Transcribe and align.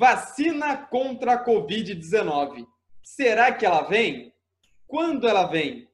Vacina 0.00 0.78
contra 0.78 1.34
a 1.34 1.44
Covid-19. 1.44 2.66
Será 3.02 3.52
que 3.52 3.66
ela 3.66 3.82
vem? 3.82 4.32
Quando 4.86 5.28
ela 5.28 5.44
vem? 5.44 5.86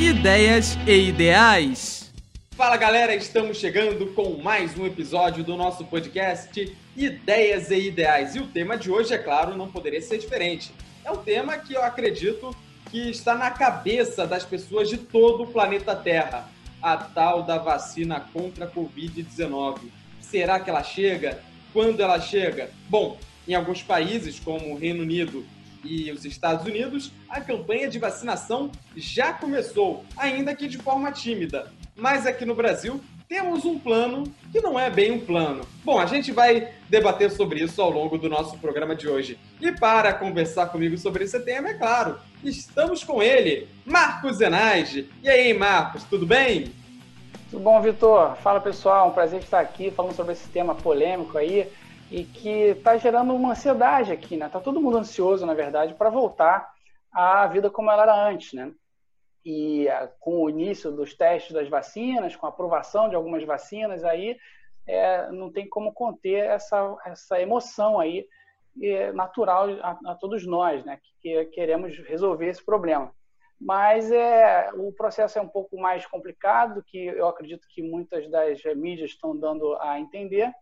Ideias 0.00 0.78
e 0.86 1.08
ideais. 1.10 2.10
Fala 2.52 2.78
galera, 2.78 3.14
estamos 3.14 3.58
chegando 3.58 4.14
com 4.14 4.38
mais 4.42 4.78
um 4.78 4.86
episódio 4.86 5.44
do 5.44 5.58
nosso 5.58 5.84
podcast 5.84 6.74
Ideias 6.96 7.70
e 7.70 7.88
Ideais. 7.88 8.34
E 8.34 8.38
o 8.38 8.46
tema 8.46 8.78
de 8.78 8.90
hoje, 8.90 9.12
é 9.12 9.18
claro, 9.18 9.58
não 9.58 9.70
poderia 9.70 10.00
ser 10.00 10.16
diferente. 10.16 10.72
É 11.04 11.10
um 11.10 11.18
tema 11.18 11.58
que 11.58 11.74
eu 11.74 11.82
acredito 11.82 12.56
que 12.90 13.10
está 13.10 13.34
na 13.34 13.50
cabeça 13.50 14.26
das 14.26 14.42
pessoas 14.42 14.88
de 14.88 14.96
todo 14.96 15.42
o 15.42 15.48
planeta 15.48 15.94
Terra 15.94 16.55
a 16.86 16.96
tal 16.96 17.42
da 17.42 17.58
vacina 17.58 18.20
contra 18.32 18.64
a 18.64 18.70
Covid-19. 18.70 19.90
Será 20.20 20.60
que 20.60 20.70
ela 20.70 20.84
chega? 20.84 21.42
Quando 21.72 22.00
ela 22.00 22.20
chega? 22.20 22.70
Bom, 22.88 23.18
em 23.48 23.54
alguns 23.54 23.82
países, 23.82 24.38
como 24.38 24.72
o 24.72 24.78
Reino 24.78 25.02
Unido 25.02 25.44
e 25.82 26.12
os 26.12 26.24
Estados 26.24 26.64
Unidos, 26.64 27.10
a 27.28 27.40
campanha 27.40 27.88
de 27.88 27.98
vacinação 27.98 28.70
já 28.94 29.32
começou, 29.32 30.04
ainda 30.16 30.54
que 30.54 30.68
de 30.68 30.78
forma 30.78 31.10
tímida. 31.10 31.72
Mas 31.96 32.24
aqui 32.24 32.44
no 32.44 32.54
Brasil, 32.54 33.00
temos 33.28 33.64
um 33.64 33.78
plano 33.78 34.22
que 34.52 34.60
não 34.60 34.78
é 34.78 34.88
bem 34.88 35.10
um 35.10 35.18
plano. 35.18 35.66
Bom, 35.84 35.98
a 35.98 36.06
gente 36.06 36.30
vai 36.30 36.72
debater 36.88 37.30
sobre 37.32 37.60
isso 37.64 37.82
ao 37.82 37.90
longo 37.90 38.16
do 38.16 38.28
nosso 38.28 38.56
programa 38.58 38.94
de 38.94 39.08
hoje. 39.08 39.36
E 39.60 39.72
para 39.72 40.12
conversar 40.14 40.66
comigo 40.66 40.96
sobre 40.96 41.24
esse 41.24 41.40
tema, 41.40 41.70
é 41.70 41.74
claro, 41.74 42.20
estamos 42.44 43.02
com 43.02 43.20
ele, 43.20 43.66
Marcos 43.84 44.36
Zenaide. 44.36 45.08
E 45.22 45.28
aí, 45.28 45.52
Marcos, 45.52 46.04
tudo 46.04 46.24
bem? 46.24 46.72
Tudo 47.50 47.62
bom, 47.62 47.80
Vitor? 47.80 48.36
Fala 48.36 48.60
pessoal, 48.60 49.08
um 49.08 49.12
prazer 49.12 49.40
estar 49.40 49.60
aqui 49.60 49.90
falando 49.90 50.14
sobre 50.14 50.32
esse 50.32 50.48
tema 50.50 50.74
polêmico 50.74 51.38
aí 51.38 51.70
e 52.10 52.24
que 52.24 52.70
está 52.70 52.96
gerando 52.96 53.34
uma 53.34 53.52
ansiedade 53.52 54.12
aqui, 54.12 54.36
né? 54.36 54.48
Tá 54.48 54.60
todo 54.60 54.80
mundo 54.80 54.98
ansioso, 54.98 55.46
na 55.46 55.54
verdade, 55.54 55.94
para 55.94 56.10
voltar 56.10 56.72
à 57.12 57.46
vida 57.46 57.70
como 57.70 57.90
ela 57.90 58.02
era 58.02 58.28
antes, 58.28 58.52
né? 58.52 58.72
e 59.46 59.88
ah, 59.88 60.10
com 60.18 60.42
o 60.42 60.50
início 60.50 60.90
dos 60.90 61.14
testes 61.14 61.52
das 61.52 61.68
vacinas, 61.68 62.34
com 62.34 62.46
a 62.46 62.48
aprovação 62.48 63.08
de 63.08 63.14
algumas 63.14 63.44
vacinas, 63.44 64.02
aí 64.02 64.36
é, 64.84 65.30
não 65.30 65.52
tem 65.52 65.68
como 65.68 65.92
conter 65.92 66.44
essa, 66.46 66.96
essa 67.06 67.40
emoção 67.40 68.00
aí 68.00 68.26
é, 68.82 69.12
natural 69.12 69.68
a, 69.80 69.98
a, 70.06 70.14
todos 70.16 70.44
nós, 70.44 70.84
né, 70.84 70.98
que, 71.00 71.12
que, 71.20 71.44
queremos 71.52 71.96
resolver 72.08 72.48
esse 72.48 72.64
problema. 72.64 73.12
Mas 73.60 74.10
é, 74.12 74.70
o 74.74 74.92
processo 74.92 75.38
é 75.38 75.42
um 75.42 75.48
pouco 75.48 75.78
mais 75.78 76.04
complicado 76.06 76.74
do 76.74 76.82
que 76.82 76.98
eu 76.98 77.26
acredito 77.26 77.66
que 77.70 77.82
muitas 77.82 78.30
das 78.30 78.62
mídias 78.76 79.10
estão 79.10 79.36
dando 79.36 79.74
a 79.80 79.98
entender. 79.98 80.52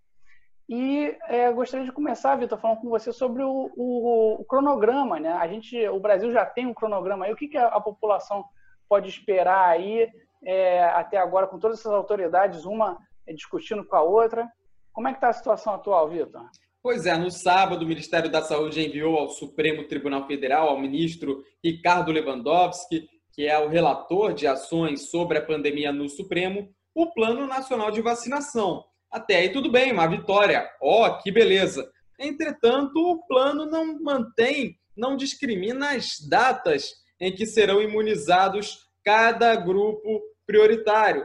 E 0.69 1.17
é, 1.29 1.53
gostaria 1.53 1.85
de 1.85 1.93
começar, 1.93 2.37
Vitor, 2.37 2.59
falando 2.59 2.81
com 2.81 2.89
você 2.89 3.13
sobre 3.13 3.43
o, 3.43 3.71
o, 3.77 4.41
o, 4.41 4.45
cronograma. 4.45 5.21
Né? 5.21 5.31
A 5.33 5.47
gente, 5.47 5.77
o 5.89 6.01
Brasil 6.01 6.33
já 6.33 6.47
tem 6.47 6.67
um 6.67 6.75
cronograma 6.75 7.27
aí. 7.27 7.33
O 7.33 7.37
que, 7.37 7.49
que 7.49 7.59
a, 7.59 7.67
a 7.67 7.81
população 7.81 8.45
pode 8.89 9.09
esperar 9.09 9.69
aí 9.69 10.11
é, 10.45 10.85
até 10.85 11.19
agora 11.19 11.47
com 11.47 11.59
todas 11.59 11.81
essas 11.81 11.93
autoridades, 11.93 12.65
uma 12.65 12.99
discutindo 13.35 13.85
com 13.85 13.97
a 13.97 14.03
outra. 14.03 14.49
Como 14.93 15.09
é 15.09 15.11
que 15.11 15.17
está 15.17 15.29
a 15.29 15.33
situação 15.33 15.75
atual, 15.75 16.09
Vitor? 16.09 16.49
Pois 16.85 17.07
é, 17.07 17.17
no 17.17 17.31
sábado 17.31 17.83
o 17.83 17.89
Ministério 17.89 18.31
da 18.31 18.43
Saúde 18.43 18.87
enviou 18.87 19.17
ao 19.17 19.31
Supremo 19.31 19.85
Tribunal 19.85 20.27
Federal, 20.27 20.69
ao 20.69 20.79
ministro 20.79 21.43
Ricardo 21.65 22.13
Lewandowski, 22.13 23.09
que 23.33 23.47
é 23.47 23.59
o 23.59 23.71
relator 23.71 24.35
de 24.35 24.47
ações 24.47 25.09
sobre 25.09 25.39
a 25.39 25.43
pandemia 25.43 25.91
no 25.91 26.11
Supremo, 26.11 26.69
o 26.95 27.11
Plano 27.11 27.47
Nacional 27.47 27.91
de 27.91 28.03
Vacinação. 28.03 28.85
Até 29.11 29.37
aí 29.37 29.49
tudo 29.51 29.73
bem, 29.73 29.93
uma 29.93 30.07
vitória. 30.07 30.71
Ó, 30.79 31.07
oh, 31.09 31.23
que 31.23 31.33
beleza. 31.33 31.91
Entretanto, 32.21 32.99
o 32.99 33.27
plano 33.27 33.65
não 33.65 33.99
mantém, 34.03 34.79
não 34.95 35.17
discrimina 35.17 35.93
as 35.93 36.21
datas 36.21 36.97
em 37.19 37.35
que 37.35 37.47
serão 37.47 37.81
imunizados 37.81 38.91
cada 39.03 39.57
grupo 39.57 40.21
prioritário. 40.47 41.25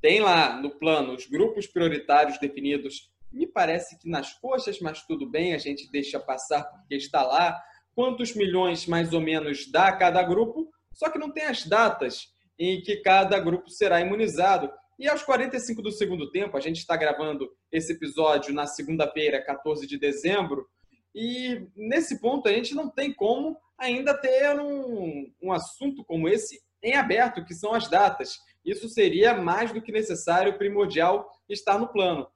Tem 0.00 0.18
lá 0.18 0.60
no 0.60 0.70
plano 0.80 1.14
os 1.14 1.28
grupos 1.28 1.68
prioritários 1.68 2.40
definidos. 2.40 3.14
Me 3.36 3.46
parece 3.46 3.98
que 3.98 4.08
nas 4.08 4.32
coxas, 4.32 4.80
mas 4.80 5.04
tudo 5.04 5.28
bem, 5.28 5.52
a 5.52 5.58
gente 5.58 5.90
deixa 5.90 6.18
passar 6.18 6.64
porque 6.64 6.94
está 6.94 7.22
lá. 7.22 7.62
Quantos 7.94 8.34
milhões 8.34 8.86
mais 8.86 9.12
ou 9.12 9.20
menos 9.20 9.70
dá 9.70 9.92
cada 9.92 10.22
grupo? 10.22 10.70
Só 10.94 11.10
que 11.10 11.18
não 11.18 11.30
tem 11.30 11.44
as 11.44 11.66
datas 11.66 12.28
em 12.58 12.80
que 12.80 12.96
cada 12.96 13.38
grupo 13.38 13.68
será 13.68 14.00
imunizado. 14.00 14.72
E 14.98 15.06
aos 15.06 15.22
45 15.22 15.82
do 15.82 15.92
segundo 15.92 16.30
tempo, 16.30 16.56
a 16.56 16.60
gente 16.60 16.78
está 16.78 16.96
gravando 16.96 17.46
esse 17.70 17.92
episódio 17.92 18.54
na 18.54 18.66
segunda-feira, 18.66 19.44
14 19.44 19.86
de 19.86 19.98
dezembro, 19.98 20.66
e 21.14 21.68
nesse 21.76 22.18
ponto 22.18 22.48
a 22.48 22.52
gente 22.52 22.74
não 22.74 22.88
tem 22.88 23.12
como 23.12 23.54
ainda 23.76 24.16
ter 24.16 24.58
um, 24.58 25.30
um 25.42 25.52
assunto 25.52 26.02
como 26.06 26.26
esse 26.26 26.58
em 26.82 26.94
aberto, 26.94 27.44
que 27.44 27.54
são 27.54 27.74
as 27.74 27.86
datas. 27.86 28.38
Isso 28.64 28.88
seria 28.88 29.34
mais 29.34 29.72
do 29.72 29.82
que 29.82 29.92
necessário, 29.92 30.56
primordial, 30.56 31.30
estar 31.50 31.78
no 31.78 31.88
plano. 31.88 32.26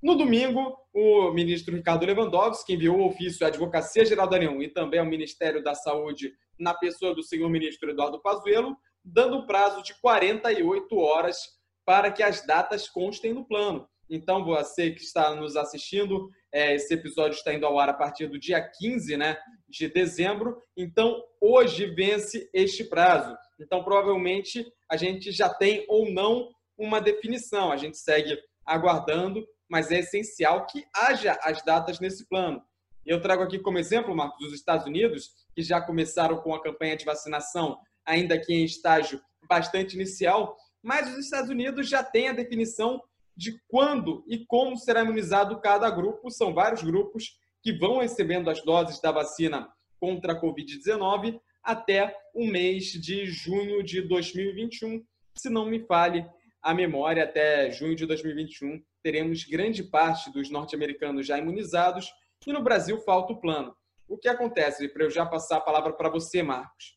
No 0.00 0.14
domingo, 0.16 0.76
o 0.94 1.32
ministro 1.32 1.74
Ricardo 1.74 2.06
Lewandowski 2.06 2.74
enviou 2.74 2.98
o 2.98 3.06
ofício 3.08 3.44
à 3.44 3.48
Advocacia 3.48 4.04
Geral 4.04 4.28
da 4.28 4.36
União 4.36 4.62
e 4.62 4.68
também 4.68 5.00
ao 5.00 5.06
Ministério 5.06 5.62
da 5.62 5.74
Saúde, 5.74 6.32
na 6.56 6.72
pessoa 6.72 7.12
do 7.12 7.22
senhor 7.22 7.48
ministro 7.50 7.90
Eduardo 7.90 8.22
Pazuello, 8.22 8.76
dando 9.04 9.44
prazo 9.44 9.82
de 9.82 9.98
48 10.00 10.96
horas 10.96 11.38
para 11.84 12.12
que 12.12 12.22
as 12.22 12.46
datas 12.46 12.88
constem 12.88 13.32
no 13.32 13.44
plano. 13.44 13.88
Então, 14.08 14.44
você 14.44 14.92
que 14.92 15.02
está 15.02 15.34
nos 15.34 15.56
assistindo, 15.56 16.30
é, 16.52 16.76
esse 16.76 16.94
episódio 16.94 17.36
está 17.36 17.52
indo 17.52 17.66
ao 17.66 17.78
ar 17.78 17.88
a 17.88 17.94
partir 17.94 18.28
do 18.28 18.38
dia 18.38 18.60
15 18.60 19.16
né, 19.16 19.36
de 19.68 19.88
dezembro. 19.88 20.62
Então, 20.76 21.20
hoje 21.40 21.86
vence 21.86 22.48
este 22.54 22.84
prazo. 22.84 23.36
Então, 23.60 23.82
provavelmente, 23.82 24.64
a 24.88 24.96
gente 24.96 25.32
já 25.32 25.48
tem 25.48 25.84
ou 25.88 26.10
não 26.10 26.48
uma 26.76 27.00
definição. 27.00 27.72
A 27.72 27.76
gente 27.76 27.98
segue 27.98 28.38
aguardando, 28.64 29.44
mas 29.68 29.90
é 29.90 30.00
essencial 30.00 30.66
que 30.66 30.84
haja 30.94 31.38
as 31.42 31.62
datas 31.62 32.00
nesse 32.00 32.26
plano. 32.28 32.62
Eu 33.04 33.20
trago 33.20 33.42
aqui 33.42 33.58
como 33.58 33.78
exemplo, 33.78 34.14
Marcos, 34.14 34.46
os 34.46 34.54
Estados 34.54 34.86
Unidos, 34.86 35.30
que 35.54 35.62
já 35.62 35.80
começaram 35.80 36.40
com 36.42 36.54
a 36.54 36.62
campanha 36.62 36.96
de 36.96 37.04
vacinação, 37.04 37.78
ainda 38.04 38.38
que 38.38 38.52
em 38.52 38.64
estágio 38.64 39.20
bastante 39.48 39.94
inicial, 39.94 40.56
mas 40.82 41.10
os 41.10 41.24
Estados 41.24 41.50
Unidos 41.50 41.88
já 41.88 42.02
têm 42.02 42.28
a 42.28 42.34
definição 42.34 43.02
de 43.36 43.60
quando 43.68 44.24
e 44.26 44.44
como 44.46 44.76
será 44.76 45.02
imunizado 45.02 45.60
cada 45.60 45.88
grupo. 45.90 46.30
São 46.30 46.52
vários 46.52 46.82
grupos 46.82 47.38
que 47.62 47.72
vão 47.72 47.98
recebendo 47.98 48.50
as 48.50 48.62
doses 48.62 49.00
da 49.00 49.12
vacina 49.12 49.68
contra 50.00 50.32
a 50.32 50.40
Covid-19 50.40 51.40
até 51.62 52.14
o 52.34 52.46
mês 52.46 52.86
de 52.86 53.26
junho 53.26 53.82
de 53.82 54.02
2021. 54.02 55.04
Se 55.36 55.48
não 55.48 55.66
me 55.66 55.80
falhe 55.80 56.26
a 56.62 56.74
memória, 56.74 57.24
até 57.24 57.70
junho 57.70 57.94
de 57.94 58.06
2021 58.06 58.82
teremos 59.02 59.44
grande 59.44 59.82
parte 59.82 60.30
dos 60.32 60.50
norte-americanos 60.50 61.26
já 61.26 61.38
imunizados 61.38 62.10
e 62.46 62.52
no 62.52 62.62
Brasil 62.62 62.98
falta 63.00 63.32
o 63.32 63.40
plano. 63.40 63.74
O 64.08 64.16
que 64.16 64.28
acontece? 64.28 64.88
Para 64.88 65.04
eu 65.04 65.10
já 65.10 65.24
passar 65.26 65.58
a 65.58 65.60
palavra 65.60 65.92
para 65.92 66.08
você, 66.08 66.42
Marcos. 66.42 66.96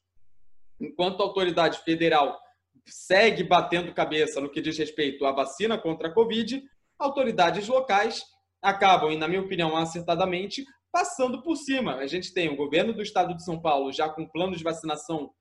Enquanto 0.80 1.22
a 1.22 1.26
autoridade 1.26 1.80
federal 1.80 2.40
segue 2.86 3.44
batendo 3.44 3.94
cabeça 3.94 4.42
no 4.42 4.50
que 4.50 4.62
diz 4.62 4.78
respeito 4.78 5.26
à 5.26 5.32
vacina 5.32 5.78
contra 5.78 6.08
a 6.08 6.14
Covid, 6.14 6.64
autoridades 6.98 7.68
locais 7.68 8.24
acabam, 8.62 9.12
e 9.12 9.18
na 9.18 9.28
minha 9.28 9.42
opinião 9.42 9.76
acertadamente, 9.76 10.64
passando 10.92 11.42
por 11.42 11.56
cima. 11.56 11.96
A 11.96 12.08
gente 12.08 12.34
tem 12.34 12.50
o 12.50 12.56
governo 12.56 12.94
do 12.94 13.02
estado 13.02 13.36
de 13.36 13.44
São 13.44 13.60
Paulo 13.60 13.92
já 13.92 14.10
com 14.10 14.28
plano 14.28 14.56
de 14.56 14.64
vacinação 14.64 15.32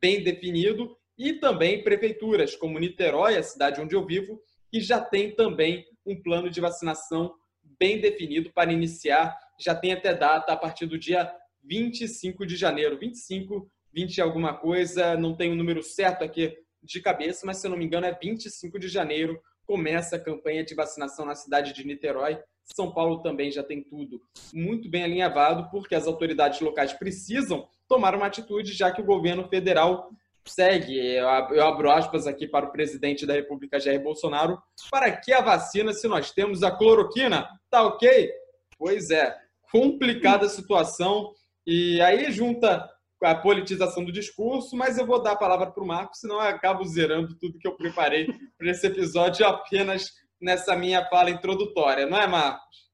bem 0.00 0.22
definido 0.22 0.96
e 1.18 1.34
também 1.34 1.82
prefeituras 1.82 2.54
como 2.54 2.78
Niterói, 2.78 3.36
a 3.36 3.42
cidade 3.42 3.80
onde 3.80 3.94
eu 3.94 4.04
vivo, 4.04 4.40
que 4.70 4.80
já 4.80 5.00
tem 5.00 5.34
também 5.34 5.86
um 6.04 6.20
plano 6.20 6.50
de 6.50 6.60
vacinação 6.60 7.34
bem 7.78 8.00
definido 8.00 8.52
para 8.52 8.72
iniciar. 8.72 9.36
Já 9.58 9.74
tem 9.74 9.92
até 9.92 10.14
data 10.14 10.52
a 10.52 10.56
partir 10.56 10.86
do 10.86 10.98
dia 10.98 11.32
25 11.64 12.46
de 12.46 12.56
janeiro, 12.56 12.98
25, 12.98 13.70
20 13.92 14.20
alguma 14.20 14.54
coisa, 14.54 15.16
não 15.16 15.34
tem 15.34 15.50
o 15.50 15.52
um 15.52 15.56
número 15.56 15.82
certo 15.82 16.22
aqui 16.22 16.56
de 16.82 17.00
cabeça, 17.00 17.44
mas 17.44 17.58
se 17.58 17.66
eu 17.66 17.70
não 17.70 17.78
me 17.78 17.84
engano 17.84 18.06
é 18.06 18.12
25 18.12 18.78
de 18.78 18.88
janeiro, 18.88 19.40
começa 19.66 20.16
a 20.16 20.20
campanha 20.20 20.64
de 20.64 20.74
vacinação 20.74 21.26
na 21.26 21.34
cidade 21.34 21.72
de 21.72 21.84
Niterói. 21.84 22.38
São 22.62 22.92
Paulo 22.92 23.22
também 23.22 23.50
já 23.50 23.62
tem 23.62 23.82
tudo 23.82 24.20
muito 24.52 24.88
bem 24.88 25.02
alinhavado, 25.02 25.68
porque 25.70 25.94
as 25.94 26.06
autoridades 26.06 26.60
locais 26.60 26.92
precisam 26.92 27.68
tomar 27.88 28.14
uma 28.14 28.26
atitude, 28.26 28.72
já 28.72 28.90
que 28.90 29.00
o 29.00 29.04
governo 29.04 29.48
federal 29.48 30.10
segue. 30.50 30.96
Eu 30.96 31.62
abro 31.62 31.90
aspas 31.90 32.26
aqui 32.26 32.46
para 32.46 32.66
o 32.66 32.72
presidente 32.72 33.26
da 33.26 33.34
República, 33.34 33.80
Jair 33.80 34.02
Bolsonaro. 34.02 34.58
Para 34.90 35.10
que 35.10 35.32
a 35.32 35.40
vacina 35.40 35.92
se 35.92 36.08
nós 36.08 36.30
temos 36.30 36.62
a 36.62 36.70
cloroquina? 36.70 37.48
Tá 37.70 37.82
ok? 37.84 38.30
Pois 38.78 39.10
é, 39.10 39.36
complicada 39.70 40.46
a 40.46 40.50
situação. 40.50 41.32
E 41.66 42.00
aí 42.00 42.30
junta 42.30 42.88
a 43.22 43.34
politização 43.34 44.04
do 44.04 44.12
discurso, 44.12 44.76
mas 44.76 44.98
eu 44.98 45.06
vou 45.06 45.20
dar 45.20 45.32
a 45.32 45.36
palavra 45.36 45.70
para 45.70 45.82
o 45.82 45.86
Marco, 45.86 46.14
senão 46.14 46.36
eu 46.36 46.42
acabo 46.42 46.84
zerando 46.84 47.34
tudo 47.38 47.58
que 47.58 47.66
eu 47.66 47.76
preparei 47.76 48.26
para 48.58 48.70
esse 48.70 48.86
episódio 48.86 49.46
apenas 49.46 50.04
nessa 50.40 50.76
minha 50.76 51.04
fala 51.08 51.30
introdutória, 51.30 52.06
não 52.06 52.20
é, 52.20 52.26
Marcos? 52.26 52.86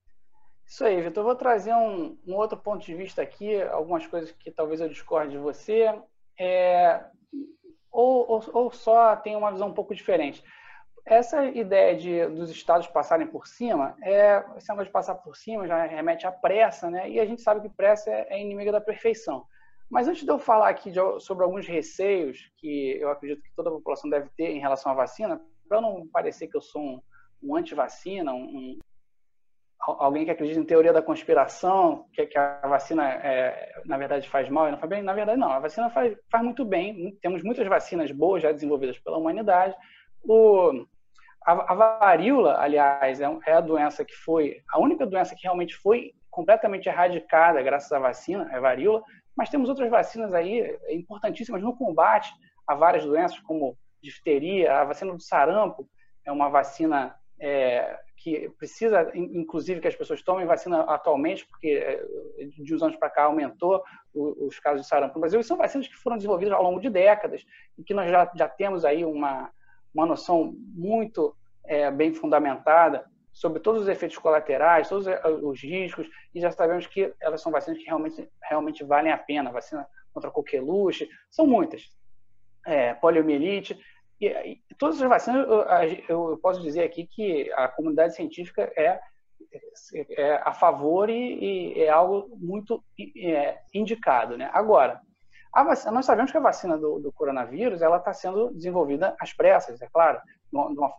Isso 0.67 0.85
aí, 0.85 1.03
Vitor. 1.03 1.23
Eu 1.23 1.27
vou 1.27 1.35
trazer 1.35 1.75
um, 1.75 2.17
um, 2.27 2.35
outro 2.35 2.57
ponto 2.57 2.85
de 2.85 2.95
vista 2.95 3.21
aqui, 3.21 3.61
algumas 3.63 4.07
coisas 4.07 4.33
que 4.33 4.51
talvez 4.51 4.81
eu 4.81 4.89
discorde 4.89 5.33
de 5.33 5.39
você, 5.39 5.93
é, 6.39 7.05
ou, 7.93 8.29
ou, 8.29 8.45
ou 8.53 8.73
só 8.73 9.15
tem 9.15 9.37
uma 9.37 9.53
visão 9.53 9.69
um 9.69 9.75
pouco 9.75 9.95
diferente. 9.95 10.43
Essa 11.05 11.45
ideia 11.47 11.97
de, 11.97 12.27
dos 12.27 12.51
estados 12.51 12.87
passarem 12.87 13.27
por 13.27 13.47
cima, 13.47 13.97
é, 14.03 14.43
esse 14.57 14.69
negócio 14.69 14.87
de 14.87 14.93
passar 14.93 15.17
por 15.17 15.37
cima 15.37 15.67
já 15.67 15.85
remete 15.85 16.27
à 16.27 16.33
pressa, 16.33 16.89
né? 16.91 17.11
e 17.11 17.21
a 17.21 17.27
gente 17.27 17.43
sabe 17.43 17.61
que 17.61 17.69
pressa 17.69 18.09
é, 18.11 18.27
é 18.31 18.41
inimiga 18.41 18.73
da 18.73 18.81
perfeição. 18.81 19.45
Mas 19.91 20.09
antes 20.09 20.25
de 20.25 20.31
eu 20.31 20.39
falar 20.39 20.71
aqui 20.71 20.91
de, 20.91 21.01
sobre 21.21 21.45
alguns 21.45 21.67
receios 21.67 22.51
que 22.57 22.97
eu 22.99 23.11
acredito 23.11 23.43
que 23.43 23.55
toda 23.55 23.69
a 23.69 23.73
população 23.73 24.09
deve 24.09 24.31
ter 24.37 24.51
em 24.51 24.61
relação 24.61 24.91
à 24.91 24.95
vacina, 24.95 25.41
para 25.69 25.81
não 25.81 26.07
parecer 26.09 26.47
que 26.47 26.57
eu 26.57 26.63
sou 26.63 26.81
um, 26.81 27.03
um 27.43 27.57
anti-vacina, 27.57 28.33
um, 28.33 28.79
alguém 29.85 30.25
que 30.25 30.31
acredita 30.31 30.61
em 30.61 30.65
teoria 30.65 30.93
da 30.93 31.03
conspiração, 31.03 32.07
que, 32.13 32.27
que 32.27 32.39
a 32.39 32.61
vacina, 32.69 33.09
é, 33.09 33.73
na 33.85 33.97
verdade, 33.99 34.29
faz 34.29 34.49
mal 34.49 34.69
e 34.69 34.71
não 34.71 34.79
faz 34.79 34.89
bem, 34.89 35.03
na 35.03 35.13
verdade, 35.13 35.39
não. 35.39 35.51
A 35.51 35.59
vacina 35.59 35.91
faz, 35.91 36.17
faz 36.31 36.45
muito 36.45 36.65
bem. 36.65 37.19
Temos 37.21 37.43
muitas 37.43 37.67
vacinas 37.67 38.11
boas 38.13 38.43
já 38.43 38.53
desenvolvidas 38.53 38.99
pela 38.99 39.19
humanidade. 39.19 39.75
O, 40.23 40.87
a, 41.45 41.73
a 41.73 41.99
varíola, 41.99 42.61
aliás, 42.61 43.21
é, 43.21 43.39
é 43.47 43.53
a 43.55 43.61
doença 43.61 44.05
que 44.05 44.15
foi, 44.15 44.63
a 44.71 44.79
única 44.79 45.05
doença 45.05 45.35
que 45.35 45.43
realmente 45.43 45.75
foi 45.77 46.13
completamente 46.31 46.89
erradicada 46.89 47.61
graças 47.61 47.91
à 47.93 47.99
vacina, 47.99 48.49
é 48.53 48.57
a 48.57 48.61
varíola, 48.61 49.03
mas 49.37 49.51
temos 49.51 49.69
outras 49.69 49.91
vacinas 49.91 50.33
aí 50.33 50.79
importantíssimas 50.91 51.63
no 51.63 51.77
combate 51.77 52.33
a 52.67 52.75
várias 52.75 53.05
doenças, 53.05 53.39
como 53.41 53.77
difteria, 54.03 54.81
a 54.81 54.85
vacina 54.85 55.13
do 55.13 55.21
sarampo 55.21 55.89
é 56.25 56.31
uma 56.31 56.49
vacina 56.49 57.15
é, 57.41 57.99
que 58.17 58.49
precisa, 58.51 59.11
inclusive, 59.15 59.81
que 59.81 59.89
as 59.89 59.97
pessoas 59.97 60.23
tomem 60.23 60.47
vacina 60.47 60.83
atualmente, 60.83 61.47
porque 61.47 61.69
é, 61.69 62.05
de 62.47 62.75
uns 62.75 62.83
anos 62.83 62.97
para 62.97 63.11
cá 63.11 63.25
aumentou 63.25 63.83
os 64.15 64.59
casos 64.61 64.83
de 64.83 64.87
sarampo 64.87 65.15
no 65.15 65.21
Brasil. 65.21 65.41
E 65.41 65.45
são 65.45 65.57
vacinas 65.57 65.89
que 65.89 65.97
foram 65.97 66.17
desenvolvidas 66.17 66.55
ao 66.55 66.63
longo 66.63 66.81
de 66.81 66.89
décadas 66.89 67.45
e 67.77 67.83
que 67.83 67.95
nós 67.95 68.11
já, 68.11 68.31
já 68.35 68.49
temos 68.49 68.85
aí 68.85 69.05
uma, 69.05 69.51
uma 69.93 70.07
noção 70.07 70.55
muito 70.75 71.37
é, 71.65 71.91
bem 71.91 72.15
fundamentada 72.15 73.05
sobre 73.33 73.61
todos 73.61 73.83
os 73.83 73.89
efeitos 73.89 74.19
colaterais, 74.19 74.89
todos 74.89 75.07
os 75.43 75.63
riscos, 75.63 76.07
e 76.35 76.41
já 76.41 76.51
sabemos 76.51 76.87
que 76.87 77.13
elas 77.21 77.41
são 77.41 77.51
vacinas 77.51 77.79
que 77.79 77.87
realmente, 77.87 78.29
realmente 78.43 78.85
valem 78.85 79.11
a 79.11 79.19
pena. 79.19 79.51
Vacina 79.51 79.87
contra 80.13 80.31
coqueluche, 80.31 81.09
são 81.31 81.47
muitas. 81.47 81.91
É, 82.65 82.95
poliomielite, 82.95 83.77
e, 84.27 84.61
todas 84.79 85.01
as 85.01 85.09
vacinas, 85.09 85.47
eu, 85.49 86.31
eu, 86.31 86.39
posso 86.39 86.61
dizer 86.61 86.83
aqui 86.85 87.07
que 87.07 87.53
a 87.53 87.69
comunidade 87.69 88.15
científica 88.15 88.73
é, 88.77 89.01
é 90.17 90.35
a 90.45 90.53
favor 90.53 91.09
e, 91.11 91.75
e 91.75 91.83
é 91.83 91.89
algo 91.89 92.29
muito 92.37 92.83
é, 93.17 93.59
indicado. 93.75 94.37
Né? 94.37 94.51
Agora, 94.53 95.01
Vacina, 95.55 95.93
nós 95.93 96.07
sabemos 96.07 96.31
que 96.31 96.39
a 96.39 96.41
vacina 96.41 96.79
do, 96.79 96.99
do 96.99 97.13
coronavírus 97.13 97.83
ela 97.83 97.99
está 97.99 98.13
sendo 98.13 98.51
desenvolvida 98.55 99.15
às 99.21 99.35
pressas, 99.35 99.83
é 99.83 99.87
claro, 99.87 100.19
numa, 100.51 100.95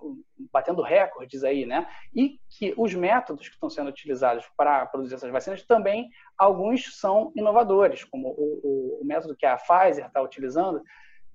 batendo 0.51 0.81
recordes 0.81 1.43
aí, 1.43 1.65
né? 1.65 1.87
E 2.13 2.39
que 2.49 2.73
os 2.77 2.93
métodos 2.93 3.47
que 3.47 3.55
estão 3.55 3.69
sendo 3.69 3.89
utilizados 3.89 4.45
para 4.55 4.85
produzir 4.85 5.15
essas 5.15 5.31
vacinas 5.31 5.63
também 5.63 6.09
alguns 6.37 6.99
são 6.99 7.31
inovadores, 7.35 8.03
como 8.03 8.29
o, 8.29 8.59
o, 8.63 9.01
o 9.01 9.05
método 9.05 9.35
que 9.35 9.45
a 9.45 9.57
Pfizer 9.57 10.05
está 10.05 10.21
utilizando 10.21 10.81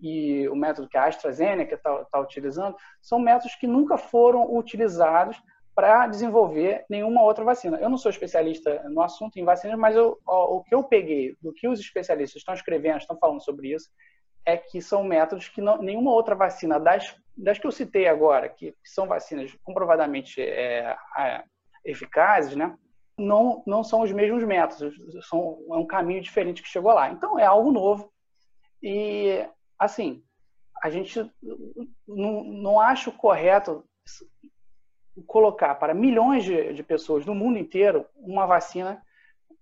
e 0.01 0.49
o 0.49 0.55
método 0.57 0.89
que 0.89 0.97
a 0.97 1.07
AstraZeneca 1.07 1.75
está 1.75 2.05
tá 2.05 2.21
utilizando 2.21 2.77
são 3.03 3.19
métodos 3.19 3.55
que 3.57 3.67
nunca 3.67 3.97
foram 3.97 4.57
utilizados 4.57 5.41
para 5.75 6.09
desenvolver 6.09 6.85
nenhuma 6.91 7.23
outra 7.23 7.45
vacina. 7.45 7.79
Eu 7.79 7.89
não 7.89 7.97
sou 7.97 8.11
especialista 8.11 8.83
no 8.89 9.01
assunto 9.01 9.39
em 9.39 9.45
vacinas, 9.45 9.79
mas 9.79 9.95
eu, 9.95 10.19
o 10.27 10.63
que 10.65 10.75
eu 10.75 10.83
peguei 10.83 11.37
do 11.41 11.53
que 11.53 11.69
os 11.69 11.79
especialistas 11.79 12.41
estão 12.41 12.53
escrevendo, 12.53 12.99
estão 12.99 13.17
falando 13.17 13.41
sobre 13.41 13.73
isso, 13.73 13.89
é 14.45 14.57
que 14.57 14.83
são 14.83 15.05
métodos 15.05 15.49
que 15.49 15.61
não, 15.61 15.81
nenhuma 15.81 16.13
outra 16.13 16.35
vacina 16.35 16.81
das, 16.81 17.15
das 17.37 17.59
que 17.59 17.67
eu 17.67 17.71
citei 17.71 18.09
agora, 18.09 18.49
que, 18.49 18.73
que 18.73 18.91
são 18.91 19.07
vacinas 19.07 19.57
comprovadamente 19.63 20.41
é, 20.41 20.97
é, 21.17 21.45
eficazes, 21.85 22.57
né? 22.57 22.77
Não, 23.17 23.63
não 23.67 23.85
são 23.85 24.01
os 24.01 24.11
mesmos 24.11 24.43
métodos, 24.43 24.97
são, 25.29 25.59
é 25.71 25.77
um 25.77 25.87
caminho 25.87 26.21
diferente 26.21 26.63
que 26.63 26.69
chegou 26.69 26.93
lá. 26.93 27.11
Então, 27.11 27.39
é 27.39 27.45
algo 27.45 27.71
novo. 27.71 28.13
E, 28.83 29.47
assim, 29.79 30.23
a 30.83 30.91
gente 30.91 31.31
não, 32.07 32.45
não 32.45 32.81
acho 32.81 33.13
correto 33.13 33.85
colocar 35.27 35.75
para 35.75 35.95
milhões 35.95 36.45
de, 36.45 36.73
de 36.73 36.83
pessoas 36.83 37.27
no 37.27 37.35
mundo 37.35 37.59
inteiro 37.59 38.07
uma 38.17 38.47
vacina, 38.47 39.03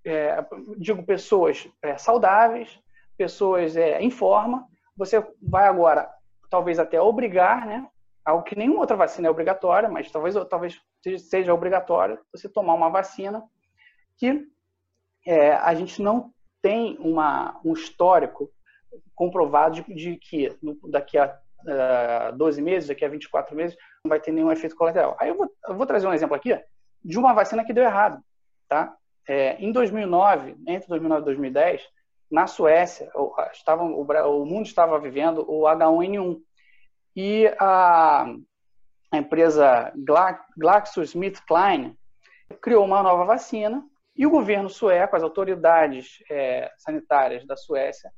é, 0.05 0.45
digo 0.79 1.03
pessoas 1.03 1.69
é, 1.83 1.97
saudáveis, 1.97 2.79
pessoas 3.17 3.77
é, 3.77 4.01
em 4.01 4.11
forma, 4.11 4.67
você 4.97 5.25
vai 5.41 5.67
agora 5.67 6.11
talvez 6.51 6.79
até 6.79 7.01
obrigar, 7.01 7.67
né, 7.67 7.89
algo 8.25 8.45
que 8.45 8.57
nenhuma 8.57 8.81
outra 8.81 8.97
vacina 8.97 9.29
é 9.29 9.31
obrigatória, 9.31 9.89
mas 9.89 10.11
talvez 10.11 10.35
talvez 10.49 10.81
seja 11.29 11.55
obrigatório 11.55 12.19
você 12.33 12.49
tomar 12.49 12.75
uma 12.75 12.91
vacina 12.91 13.43
que 14.19 14.47
é, 15.27 15.53
a 15.53 15.75
gente 15.75 16.03
não 16.03 16.33
tem 16.63 16.97
uma, 16.99 17.61
um 17.65 17.73
histórico 17.73 18.51
comprovado 19.15 19.83
de, 19.83 19.94
de 19.94 20.17
que 20.17 20.56
daqui 20.91 21.19
a 21.19 21.27
uh, 21.65 22.29
é, 22.29 22.33
12 22.33 22.62
meses, 22.62 22.88
daqui 22.88 23.05
a 23.05 23.09
24 23.09 23.55
meses, 23.55 23.77
não 24.05 24.09
vai 24.09 24.21
ter 24.21 24.33
nenhum 24.33 24.53
efeito 24.53 24.77
colateral. 24.77 25.17
Aí 25.19 25.29
eu 25.29 25.37
vou, 25.37 25.50
eu 25.69 25.75
vou 25.75 25.87
trazer 25.87 26.06
um 26.06 26.15
exemplo 26.15 26.37
aqui 26.37 26.59
de 27.05 27.19
uma 27.19 27.33
vacina 27.33 27.65
que 27.65 27.73
deu 27.73 27.85
errado. 27.85 28.23
Tá? 28.69 28.94
É, 29.29 29.56
em 29.56 29.73
2009, 29.73 30.56
entre 30.67 30.88
2009 30.88 31.23
e 31.23 31.25
2010, 31.25 31.83
na 32.31 32.47
Suécia, 32.47 33.11
estava, 33.53 33.85
o, 33.85 34.03
o 34.03 34.47
mundo 34.47 34.67
estava 34.67 34.99
vivendo 34.99 35.44
o 35.49 35.62
H1N1. 35.62 36.41
E 37.15 37.47
a, 37.59 38.27
a 39.12 39.17
empresa 39.17 39.93
GlaxoSmithKline 40.59 41.97
criou 42.61 42.85
uma 42.85 43.03
nova 43.03 43.25
vacina 43.25 43.85
e 44.15 44.27
o 44.27 44.31
governo 44.31 44.69
sueco, 44.69 45.17
as 45.17 45.23
autoridades 45.23 46.23
é, 46.31 46.71
sanitárias 46.79 47.47
da 47.47 47.56
Suécia, 47.56 48.11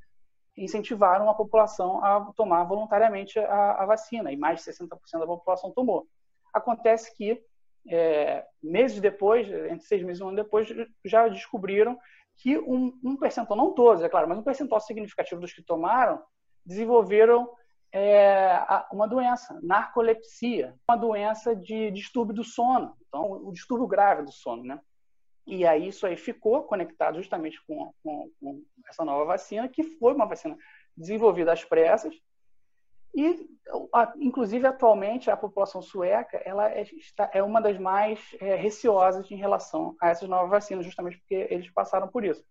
incentivaram 0.63 1.29
a 1.29 1.35
população 1.35 2.05
a 2.05 2.33
tomar 2.37 2.65
voluntariamente 2.65 3.39
a, 3.39 3.83
a 3.83 3.87
vacina, 3.87 4.33
e 4.33 4.37
mais 4.37 4.63
de 4.63 4.71
60% 4.71 4.89
da 5.21 5.27
população 5.27 5.71
tomou. 5.73 6.07
Acontece 6.53 7.15
que, 7.17 7.43
é, 7.89 8.45
meses 8.63 9.01
depois, 9.01 9.49
entre 9.49 9.87
seis 9.87 10.03
meses 10.03 10.21
e 10.21 10.25
um 10.25 10.29
ano 10.29 10.37
depois, 10.37 10.69
já 11.05 11.29
descobriram 11.29 11.99
que 12.37 12.59
um, 12.59 12.93
um, 13.05 13.17
percentual, 13.17 13.57
não 13.57 13.73
todos, 13.73 14.03
é 14.03 14.09
claro, 14.09 14.29
mas 14.29 14.39
um 14.39 14.43
percentual 14.43 14.81
significativo 14.81 15.41
dos 15.41 15.53
que 15.53 15.63
tomaram 15.63 16.23
desenvolveram 16.65 17.51
é, 17.93 18.61
uma 18.93 19.09
doença, 19.09 19.59
narcolepsia, 19.63 20.75
uma 20.89 20.97
doença 20.97 21.57
de 21.57 21.91
distúrbio 21.91 22.35
do 22.35 22.45
sono, 22.45 22.95
então 23.07 23.33
o 23.47 23.53
distúrbio 23.53 23.87
grave 23.87 24.23
do 24.23 24.33
sono, 24.33 24.63
né? 24.63 24.79
E 25.49 25.67
aí 25.67 25.89
isso 25.89 26.07
aí 26.07 26.15
ficou 26.15 26.63
conectado 26.65 27.17
justamente 27.17 27.59
com, 27.67 27.91
com, 28.03 28.31
com, 28.39 28.63
essa 28.87 29.03
nova 29.03 29.25
vacina, 29.25 29.67
que 29.67 29.83
foi 29.83 30.13
uma 30.13 30.27
vacina 30.27 30.55
desenvolvida 30.95 31.55
às 31.55 31.65
pressas. 31.65 32.15
E, 33.15 33.49
inclusive, 34.19 34.67
atualmente, 34.67 35.31
a 35.31 35.37
população 35.39 35.81
sueca 35.81 36.37
ela 36.45 36.69
é, 36.69 36.85
é 37.33 37.43
uma 37.43 37.63
das 37.63 37.79
mais 37.79 38.21
é, 38.39 38.57
receosas 38.57 39.31
em 39.31 39.37
relação 39.37 39.97
a 40.03 40.11
essas 40.11 40.29
novas 40.29 40.51
vacinas, 40.51 40.85
justamente 40.85 41.17
porque 41.17 41.49
eles 41.51 41.71
passaram 41.71 42.09
por 42.09 42.27
isso. 42.27 42.45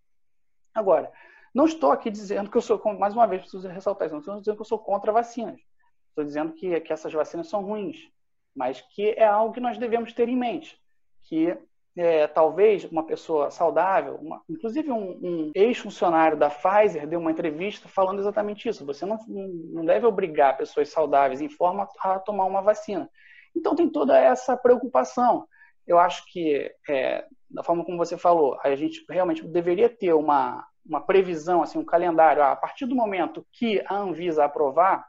Agora, 0.74 1.12
não 1.54 1.66
estou 1.66 1.92
aqui 1.92 2.10
dizendo 2.10 2.50
que 2.50 2.58
eu 2.58 2.62
sou, 2.62 2.82
mais 2.98 3.14
uma 3.14 3.28
vez, 3.28 3.44
preciso 3.44 3.68
ressaltar 3.68 4.08
isso, 4.08 4.16
não 4.16 4.22
estou 4.22 4.40
dizendo 4.40 4.56
que 4.56 4.62
eu 4.62 4.66
sou 4.66 4.80
contra 4.80 5.12
vacinas. 5.12 5.62
Estou 6.10 6.26
dizendo 6.26 6.52
que, 6.54 6.82
que 6.82 6.92
essas 6.92 7.14
vacinas 7.14 7.48
são 7.48 7.62
ruins, 7.62 8.12
mas 8.56 8.82
que 8.82 9.12
é 9.12 9.28
algo 9.28 9.54
que 9.54 9.60
nós 9.60 9.78
devemos 9.78 10.14
ter 10.14 10.28
em 10.28 10.36
mente, 10.36 10.82
que 11.22 11.56
é, 11.98 12.28
talvez 12.28 12.86
uma 12.86 13.04
pessoa 13.04 13.50
saudável, 13.50 14.16
uma, 14.22 14.42
inclusive 14.48 14.92
um, 14.92 15.20
um 15.22 15.52
ex-funcionário 15.56 16.38
da 16.38 16.50
Pfizer 16.50 17.08
deu 17.08 17.20
uma 17.20 17.32
entrevista 17.32 17.90
falando 17.90 18.20
exatamente 18.20 18.70
isso. 18.70 18.86
Você 18.86 19.04
não, 19.06 19.18
não 19.28 19.84
deve 19.84 20.06
obrigar 20.06 20.58
pessoas 20.58 20.90
saudáveis 20.90 21.42
em 21.42 21.50
forma 21.50 21.90
a 22.00 22.20
tomar 22.20 22.46
uma 22.46 22.62
vacina. 22.62 23.10
Então 23.56 23.76
tem 23.76 23.90
toda 23.90 24.16
essa 24.16 24.56
preocupação. 24.56 25.48
Eu 25.88 25.98
acho 25.98 26.24
que, 26.32 26.72
é, 26.88 27.26
da 27.50 27.64
forma 27.64 27.84
como 27.84 27.98
você 27.98 28.16
falou, 28.16 28.60
a 28.64 28.76
gente 28.76 29.04
realmente 29.10 29.44
deveria 29.48 29.90
ter 29.90 30.14
uma, 30.14 30.68
uma 30.86 31.02
previsão, 31.02 31.64
assim, 31.64 31.80
um 31.80 31.86
calendário. 31.86 32.44
Ah, 32.44 32.52
a 32.52 32.56
partir 32.56 32.86
do 32.86 32.96
momento 32.96 33.44
que 33.52 33.84
a 33.88 33.96
Anvisa 33.96 34.46
aprovar, 34.46 35.08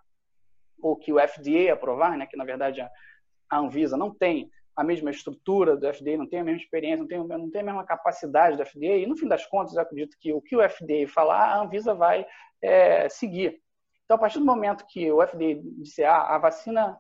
ou 0.81 0.97
que 0.97 1.13
o 1.13 1.19
FDA 1.19 1.73
aprovar, 1.73 2.17
né, 2.17 2.25
que 2.25 2.37
na 2.37 2.45
verdade 2.45 2.81
a, 2.81 2.89
a 3.51 3.59
Anvisa 3.59 3.97
não 3.97 4.15
tem 4.15 4.51
a 4.79 4.85
mesma 4.85 5.11
estrutura 5.11 5.77
do 5.77 5.93
FDA, 5.93 6.17
não 6.17 6.29
tem 6.29 6.39
a 6.39 6.45
mesma 6.45 6.61
experiência, 6.61 7.01
não 7.01 7.09
tem, 7.09 7.19
não 7.19 7.51
tem 7.51 7.63
a 7.63 7.65
mesma 7.65 7.85
capacidade 7.85 8.57
do 8.57 8.65
FDA, 8.65 8.97
e 8.97 9.09
no 9.09 9.17
fim 9.17 9.27
das 9.27 9.45
contas, 9.45 9.75
eu 9.75 9.83
acredito 9.83 10.17
que 10.21 10.33
o 10.33 10.41
que 10.41 10.55
o 10.55 10.63
FDA 10.63 11.09
falar, 11.13 11.53
a 11.53 11.61
Anvisa 11.61 11.95
vai 11.95 12.25
é, 12.63 13.09
seguir. 13.09 13.61
Então, 14.05 14.17
a 14.17 14.21
partir 14.21 14.39
do 14.39 14.45
momento 14.45 14.87
que 14.87 15.11
o 15.11 15.21
FDA 15.27 15.61
disser 15.79 16.09
ah, 16.09 16.37
a 16.37 16.39
vacina 16.39 16.97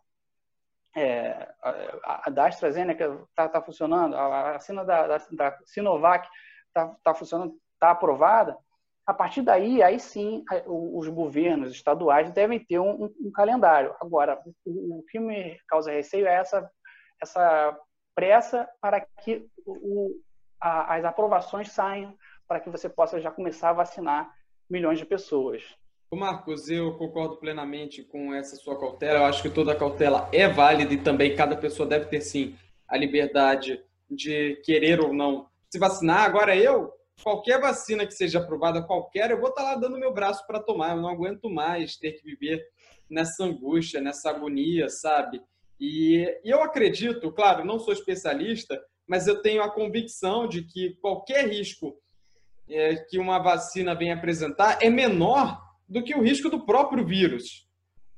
é, 0.97 1.49
a, 1.63 2.27
a 2.27 2.31
da 2.31 2.47
AstraZeneca 2.49 3.17
está 3.31 3.49
tá 3.49 3.63
funcionando, 3.63 4.17
a 4.17 4.55
vacina 4.55 4.85
da, 4.85 5.07
da, 5.07 5.19
da 5.31 5.59
Sinovac 5.65 6.29
está 6.67 6.97
tá 7.05 7.15
funcionando, 7.15 7.55
está 7.75 7.93
aprovada, 7.93 8.59
a 9.07 9.15
partir 9.15 9.41
daí, 9.41 9.83
aí 9.85 10.01
sim, 10.01 10.45
os 10.67 11.09
governos 11.09 11.71
estaduais 11.71 12.33
devem 12.33 12.59
ter 12.59 12.81
um, 12.81 13.09
um 13.25 13.31
calendário. 13.31 13.95
Agora, 14.01 14.39
o, 14.67 14.99
o, 14.99 15.03
que 15.05 15.19
me 15.19 15.59
causa 15.67 15.93
receio 15.93 16.27
é 16.27 16.35
essa, 16.35 16.69
essa 17.23 17.79
pressa 18.15 18.69
para 18.81 19.01
que 19.01 19.47
o, 19.65 20.21
a, 20.61 20.97
as 20.97 21.05
aprovações 21.05 21.71
saiam, 21.71 22.17
para 22.47 22.61
que 22.61 22.71
você 22.71 22.89
possa 22.89 23.21
já 23.21 23.31
começar 23.31 23.71
a 23.71 23.75
vacinar 23.75 24.35
milhões 24.69 24.99
de 24.99 25.07
pessoas. 25.07 25.63
Marcos, 26.17 26.71
eu 26.71 26.97
concordo 26.97 27.37
plenamente 27.37 28.03
com 28.03 28.33
essa 28.33 28.57
sua 28.57 28.79
cautela. 28.79 29.19
Eu 29.19 29.25
acho 29.27 29.43
que 29.43 29.51
toda 29.51 29.77
cautela 29.77 30.29
é 30.33 30.49
válida 30.49 30.95
e 30.95 31.03
também 31.03 31.37
cada 31.37 31.55
pessoa 31.55 31.87
deve 31.87 32.07
ter, 32.07 32.23
sim, 32.23 32.57
a 32.89 32.97
liberdade 32.97 33.83
de 34.11 34.57
querer 34.65 35.01
ou 35.01 35.13
não 35.13 35.47
se 35.71 35.79
vacinar. 35.79 36.25
Agora, 36.25 36.57
eu, 36.57 36.91
qualquer 37.23 37.61
vacina 37.61 38.07
que 38.07 38.15
seja 38.15 38.39
aprovada, 38.39 38.83
qualquer, 38.83 39.31
eu 39.31 39.39
vou 39.39 39.51
estar 39.51 39.63
lá 39.63 39.75
dando 39.75 39.99
meu 39.99 40.13
braço 40.13 40.47
para 40.47 40.63
tomar. 40.63 40.93
Eu 40.93 41.03
não 41.03 41.11
aguento 41.11 41.51
mais 41.51 41.97
ter 41.97 42.13
que 42.13 42.25
viver 42.25 42.67
nessa 43.09 43.45
angústia, 43.45 44.01
nessa 44.01 44.31
agonia, 44.31 44.89
sabe? 44.89 45.43
E, 45.81 46.25
e 46.45 46.51
eu 46.51 46.63
acredito, 46.63 47.31
claro, 47.33 47.65
não 47.65 47.79
sou 47.79 47.93
especialista, 47.93 48.81
mas 49.07 49.27
eu 49.27 49.41
tenho 49.41 49.63
a 49.63 49.71
convicção 49.71 50.49
de 50.49 50.63
que 50.63 50.95
qualquer 51.01 51.49
risco 51.49 51.97
é, 52.69 52.97
que 52.97 53.19
uma 53.19 53.39
vacina 53.39 53.95
venha 53.95 54.15
apresentar 54.15 54.79
é 54.83 54.91
menor 54.91 55.61
do 55.89 56.03
que 56.03 56.15
o 56.15 56.23
risco 56.23 56.51
do 56.51 56.67
próprio 56.67 57.07
vírus. 57.07 57.67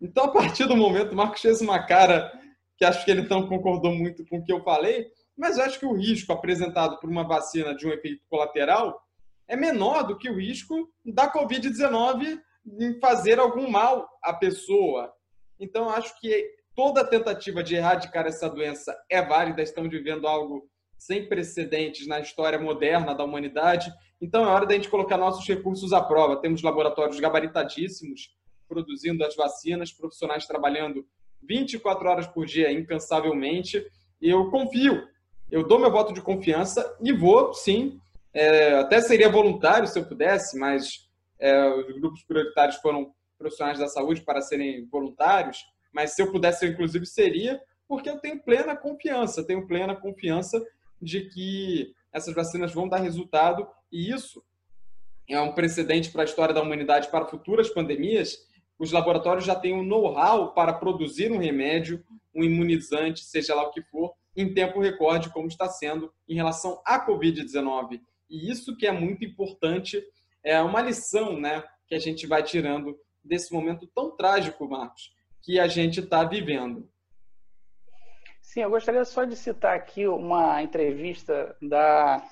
Então, 0.00 0.24
a 0.24 0.32
partir 0.32 0.66
do 0.66 0.76
momento, 0.76 1.12
o 1.12 1.16
Marcos 1.16 1.40
fez 1.40 1.60
uma 1.60 1.86
cara 1.86 2.32
que 2.76 2.84
acho 2.84 3.04
que 3.04 3.10
ele 3.10 3.28
não 3.28 3.46
concordou 3.46 3.94
muito 3.94 4.24
com 4.26 4.38
o 4.38 4.44
que 4.44 4.52
eu 4.52 4.62
falei, 4.64 5.06
mas 5.36 5.58
eu 5.58 5.64
acho 5.64 5.78
que 5.78 5.86
o 5.86 5.92
risco 5.92 6.32
apresentado 6.32 6.98
por 6.98 7.08
uma 7.08 7.26
vacina 7.26 7.74
de 7.74 7.86
um 7.86 7.92
efeito 7.92 8.22
colateral 8.28 9.00
é 9.46 9.54
menor 9.54 10.02
do 10.02 10.16
que 10.16 10.30
o 10.30 10.36
risco 10.36 10.90
da 11.04 11.30
Covid-19 11.30 12.40
em 12.78 12.98
fazer 12.98 13.38
algum 13.38 13.70
mal 13.70 14.08
à 14.22 14.32
pessoa. 14.32 15.12
Então, 15.58 15.90
acho 15.90 16.18
que 16.20 16.59
toda 16.80 17.04
tentativa 17.04 17.62
de 17.62 17.76
erradicar 17.76 18.26
essa 18.26 18.48
doença 18.48 18.96
é 19.10 19.20
válida. 19.20 19.60
Estamos 19.60 19.90
vivendo 19.90 20.26
algo 20.26 20.66
sem 20.96 21.28
precedentes 21.28 22.06
na 22.06 22.20
história 22.20 22.58
moderna 22.58 23.14
da 23.14 23.22
humanidade 23.22 23.92
então 24.20 24.44
é 24.44 24.48
hora 24.48 24.66
da 24.66 24.74
gente 24.74 24.90
colocar 24.90 25.16
nossos 25.16 25.46
recursos 25.48 25.92
à 25.94 26.00
prova. 26.02 26.36
Temos 26.36 26.62
laboratórios 26.62 27.18
gabaritadíssimos 27.18 28.36
produzindo 28.68 29.24
as 29.24 29.34
vacinas, 29.34 29.92
profissionais 29.92 30.46
trabalhando 30.46 31.06
24 31.42 32.08
horas 32.08 32.26
por 32.26 32.44
dia 32.44 32.70
incansavelmente. 32.70 33.82
Eu 34.20 34.50
confio, 34.50 35.08
eu 35.50 35.66
dou 35.66 35.78
meu 35.78 35.90
voto 35.90 36.12
de 36.12 36.20
confiança 36.20 36.96
e 37.02 37.12
vou, 37.12 37.54
sim. 37.54 37.98
É, 38.32 38.74
até 38.74 39.00
seria 39.00 39.30
voluntário 39.30 39.88
se 39.88 39.98
eu 39.98 40.04
pudesse, 40.04 40.58
mas 40.58 41.08
é, 41.38 41.66
os 41.70 41.98
grupos 41.98 42.22
prioritários 42.24 42.76
foram 42.76 43.12
profissionais 43.38 43.78
da 43.78 43.88
saúde 43.88 44.20
para 44.20 44.42
serem 44.42 44.86
voluntários. 44.86 45.64
Mas 45.92 46.14
se 46.14 46.22
eu 46.22 46.30
pudesse, 46.30 46.64
eu 46.64 46.72
inclusive 46.72 47.06
seria, 47.06 47.60
porque 47.88 48.08
eu 48.08 48.18
tenho 48.18 48.42
plena 48.42 48.76
confiança, 48.76 49.44
tenho 49.44 49.66
plena 49.66 49.96
confiança 49.96 50.64
de 51.00 51.22
que 51.28 51.94
essas 52.12 52.34
vacinas 52.34 52.72
vão 52.72 52.88
dar 52.88 52.98
resultado 52.98 53.66
e 53.90 54.10
isso 54.10 54.42
é 55.28 55.40
um 55.40 55.52
precedente 55.52 56.10
para 56.10 56.22
a 56.22 56.24
história 56.24 56.54
da 56.54 56.62
humanidade 56.62 57.08
para 57.08 57.26
futuras 57.26 57.68
pandemias. 57.68 58.46
Os 58.78 58.92
laboratórios 58.92 59.44
já 59.44 59.54
têm 59.54 59.74
um 59.74 59.84
know-how 59.84 60.52
para 60.52 60.72
produzir 60.72 61.30
um 61.30 61.38
remédio, 61.38 62.04
um 62.34 62.42
imunizante, 62.42 63.24
seja 63.24 63.54
lá 63.54 63.62
o 63.62 63.70
que 63.70 63.82
for, 63.82 64.12
em 64.36 64.52
tempo 64.52 64.80
recorde, 64.80 65.30
como 65.30 65.46
está 65.46 65.68
sendo 65.68 66.12
em 66.28 66.34
relação 66.34 66.80
à 66.84 67.04
Covid-19. 67.04 68.00
E 68.28 68.50
isso 68.50 68.76
que 68.76 68.86
é 68.86 68.92
muito 68.92 69.24
importante, 69.24 70.02
é 70.42 70.60
uma 70.60 70.80
lição 70.80 71.38
né, 71.38 71.62
que 71.86 71.94
a 71.94 71.98
gente 71.98 72.26
vai 72.26 72.42
tirando 72.42 72.98
desse 73.22 73.52
momento 73.52 73.86
tão 73.94 74.16
trágico, 74.16 74.68
Marcos, 74.68 75.12
que 75.42 75.58
a 75.58 75.66
gente 75.66 76.00
está 76.00 76.24
vivendo. 76.24 76.88
Sim, 78.40 78.62
eu 78.62 78.70
gostaria 78.70 79.04
só 79.04 79.24
de 79.24 79.36
citar 79.36 79.76
aqui 79.76 80.08
uma 80.08 80.62
entrevista 80.62 81.56
da 81.62 82.22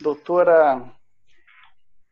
doutora 0.00 0.90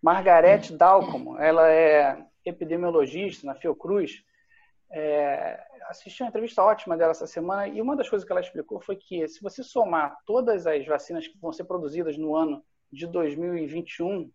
Margarete 0.03 0.77
Dalcomo. 0.77 1.39
Ela 1.39 1.71
é 1.71 2.27
epidemiologista 2.45 3.47
na 3.47 3.55
Fiocruz. 3.55 4.23
É, 4.91 5.59
assisti 5.89 6.23
uma 6.23 6.29
entrevista 6.29 6.63
ótima 6.63 6.97
dela 6.97 7.13
essa 7.13 7.27
semana 7.27 7.67
e 7.67 7.81
uma 7.81 7.97
das 7.97 8.09
coisas 8.09 8.27
que 8.27 8.33
ela 8.33 8.41
explicou 8.41 8.81
foi 8.81 8.97
que 8.97 9.27
se 9.29 9.43
você 9.43 9.63
somar 9.63 10.17
todas 10.27 10.67
as 10.67 10.85
vacinas 10.87 11.27
que 11.27 11.39
vão 11.39 11.53
ser 11.53 11.65
produzidas 11.65 12.19
no 12.19 12.37
ano 12.37 12.63
de 12.93 13.07
2021 13.07 14.31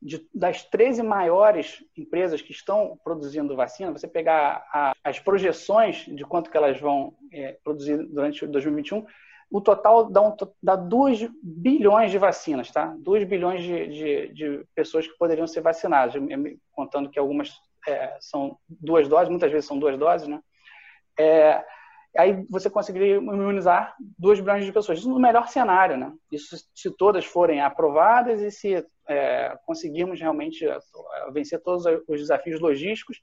de, 0.00 0.26
das 0.34 0.64
13 0.64 1.02
maiores 1.02 1.84
empresas 1.96 2.42
que 2.42 2.52
estão 2.52 2.98
produzindo 3.02 3.56
vacina, 3.56 3.92
você 3.92 4.06
pegar 4.06 4.66
a, 4.72 4.92
as 5.02 5.18
projeções 5.18 6.04
de 6.06 6.24
quanto 6.24 6.50
que 6.50 6.56
elas 6.56 6.80
vão 6.80 7.14
é, 7.32 7.56
produzir 7.64 7.98
durante 8.06 8.46
2021, 8.46 9.06
o 9.50 9.60
total 9.60 10.10
dá, 10.10 10.20
um, 10.20 10.36
dá 10.62 10.74
2 10.74 11.28
bilhões 11.42 12.10
de 12.10 12.18
vacinas, 12.18 12.70
tá? 12.70 12.94
2 12.98 13.24
bilhões 13.24 13.62
de, 13.62 13.86
de, 13.86 14.28
de, 14.34 14.66
pessoas 14.74 15.06
que 15.06 15.16
poderiam 15.16 15.46
ser 15.46 15.60
vacinadas, 15.60 16.14
contando 16.72 17.08
que 17.08 17.18
algumas 17.18 17.60
é, 17.86 18.16
são 18.20 18.58
duas 18.68 19.06
doses, 19.06 19.28
muitas 19.28 19.50
vezes 19.50 19.66
são 19.66 19.78
duas 19.78 19.96
doses, 19.96 20.26
né? 20.26 20.40
É, 21.18 21.64
aí 22.16 22.46
você 22.48 22.70
conseguiria 22.70 23.16
imunizar 23.16 23.94
2 24.18 24.40
bilhões 24.40 24.64
de 24.64 24.72
pessoas. 24.72 24.98
Isso 24.98 25.08
no 25.08 25.18
melhor 25.18 25.48
cenário, 25.48 25.96
né? 25.96 26.12
Isso 26.30 26.56
se 26.74 26.90
todas 26.96 27.24
forem 27.24 27.60
aprovadas 27.60 28.40
e 28.40 28.50
se 28.50 28.86
é, 29.08 29.56
conseguirmos 29.64 30.20
realmente 30.20 30.66
é, 30.66 30.78
vencer 31.32 31.62
todos 31.62 31.84
os 32.08 32.20
desafios 32.20 32.60
logísticos. 32.60 33.20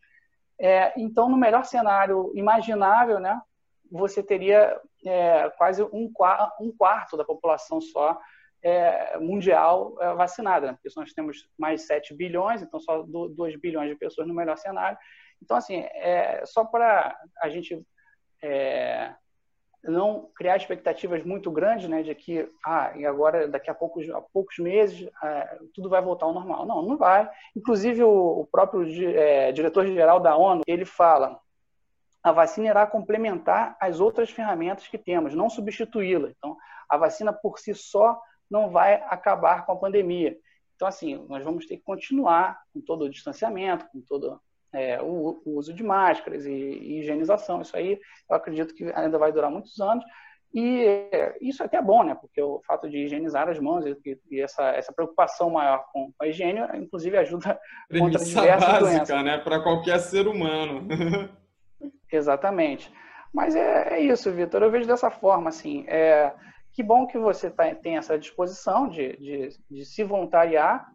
É, 0.59 0.93
então, 0.97 1.29
no 1.29 1.37
melhor 1.37 1.65
cenário 1.65 2.31
imaginável, 2.35 3.19
né, 3.19 3.39
você 3.91 4.23
teria 4.23 4.79
é, 5.05 5.49
quase 5.51 5.83
um, 5.83 6.11
um, 6.59 6.71
quarto 6.75 7.17
da 7.17 7.25
população 7.25 7.81
só 7.81 8.19
é, 8.63 9.17
mundial 9.19 9.95
é, 9.99 10.13
vacinada, 10.13 10.67
né? 10.67 10.73
porque 10.73 10.89
nós 10.99 11.13
temos 11.13 11.47
mais 11.57 11.85
7 11.85 12.13
bilhões, 12.13 12.61
então 12.61 12.79
só 12.79 13.03
2 13.03 13.59
bilhões 13.59 13.89
de 13.89 13.95
pessoas 13.95 14.27
no 14.27 14.33
melhor 14.33 14.57
cenário. 14.57 14.97
Então, 15.41 15.57
assim, 15.57 15.79
é, 15.79 16.43
só 16.45 16.63
para 16.63 17.15
a 17.41 17.49
gente 17.49 17.85
é, 18.43 19.15
não 19.83 20.29
criar 20.35 20.57
expectativas 20.57 21.23
muito 21.23 21.49
grandes, 21.49 21.89
né, 21.89 22.03
de 22.03 22.13
que 22.13 22.47
ah, 22.65 22.91
e 22.95 23.05
agora 23.05 23.47
daqui 23.47 23.69
a 23.69 23.73
poucos, 23.73 24.09
a 24.09 24.21
poucos 24.21 24.57
meses 24.59 25.09
é, 25.23 25.59
tudo 25.73 25.89
vai 25.89 26.01
voltar 26.01 26.25
ao 26.25 26.33
normal. 26.33 26.65
Não, 26.65 26.81
não 26.81 26.97
vai. 26.97 27.29
Inclusive 27.55 28.03
o, 28.03 28.41
o 28.41 28.47
próprio 28.51 28.83
é, 29.17 29.51
diretor-geral 29.51 30.19
da 30.19 30.35
ONU 30.35 30.61
ele 30.67 30.85
fala 30.85 31.39
a 32.23 32.31
vacina 32.31 32.67
irá 32.67 32.87
complementar 32.87 33.75
as 33.79 33.99
outras 33.99 34.29
ferramentas 34.29 34.87
que 34.87 34.97
temos, 34.97 35.35
não 35.35 35.49
substituí-la. 35.49 36.29
Então, 36.29 36.55
a 36.89 36.95
vacina 36.95 37.33
por 37.33 37.59
si 37.59 37.73
só 37.73 38.17
não 38.49 38.69
vai 38.69 38.95
acabar 39.07 39.65
com 39.65 39.73
a 39.73 39.75
pandemia. 39.75 40.37
Então, 40.75 40.87
assim, 40.87 41.25
nós 41.27 41.43
vamos 41.43 41.65
ter 41.65 41.77
que 41.77 41.83
continuar 41.83 42.61
com 42.73 42.79
todo 42.79 43.03
o 43.03 43.09
distanciamento, 43.09 43.85
com 43.91 43.99
todo 43.99 44.41
é, 44.73 45.01
o, 45.01 45.41
o, 45.45 45.57
uso 45.57 45.73
de 45.73 45.83
máscaras 45.83 46.45
e, 46.45 46.51
e, 46.51 46.99
higienização. 46.99 47.61
Isso 47.61 47.75
aí 47.77 47.99
eu 48.29 48.35
acredito 48.35 48.73
que 48.73 48.91
ainda 48.93 49.17
vai 49.17 49.31
durar 49.31 49.51
muitos 49.51 49.79
anos. 49.79 50.03
E 50.53 50.85
é, 51.11 51.35
isso 51.41 51.63
é 51.63 51.65
até 51.65 51.77
é 51.77 51.81
bom, 51.81 52.03
né? 52.03 52.15
Porque 52.15 52.41
o 52.41 52.61
fato 52.67 52.89
de 52.89 52.97
higienizar 52.97 53.49
as 53.49 53.59
mãos 53.59 53.85
e, 53.85 54.19
e 54.29 54.41
essa, 54.41 54.69
essa 54.69 54.93
preocupação 54.93 55.49
maior 55.49 55.83
com 55.91 56.11
a 56.21 56.27
higiene, 56.27 56.59
inclusive, 56.75 57.17
ajuda 57.17 57.59
Premissa 57.89 58.19
contra 58.19 58.25
diversas 58.25 58.69
básica, 58.69 58.89
doenças. 58.91 59.23
né? 59.23 59.37
Para 59.39 59.63
qualquer 59.63 59.99
ser 59.99 60.27
humano. 60.27 60.87
Exatamente. 62.11 62.91
Mas 63.33 63.55
é, 63.55 63.95
é 63.95 63.99
isso, 64.01 64.31
Vitor. 64.31 64.61
Eu 64.61 64.69
vejo 64.69 64.87
dessa 64.87 65.09
forma, 65.09 65.49
assim. 65.49 65.85
É, 65.87 66.31
que 66.71 66.83
bom 66.83 67.07
que 67.07 67.17
você 67.17 67.49
tá, 67.49 67.73
tem 67.73 67.97
essa 67.97 68.17
disposição 68.17 68.87
de, 68.87 69.17
de, 69.17 69.49
de 69.69 69.85
se 69.85 70.03
voluntariar 70.03 70.87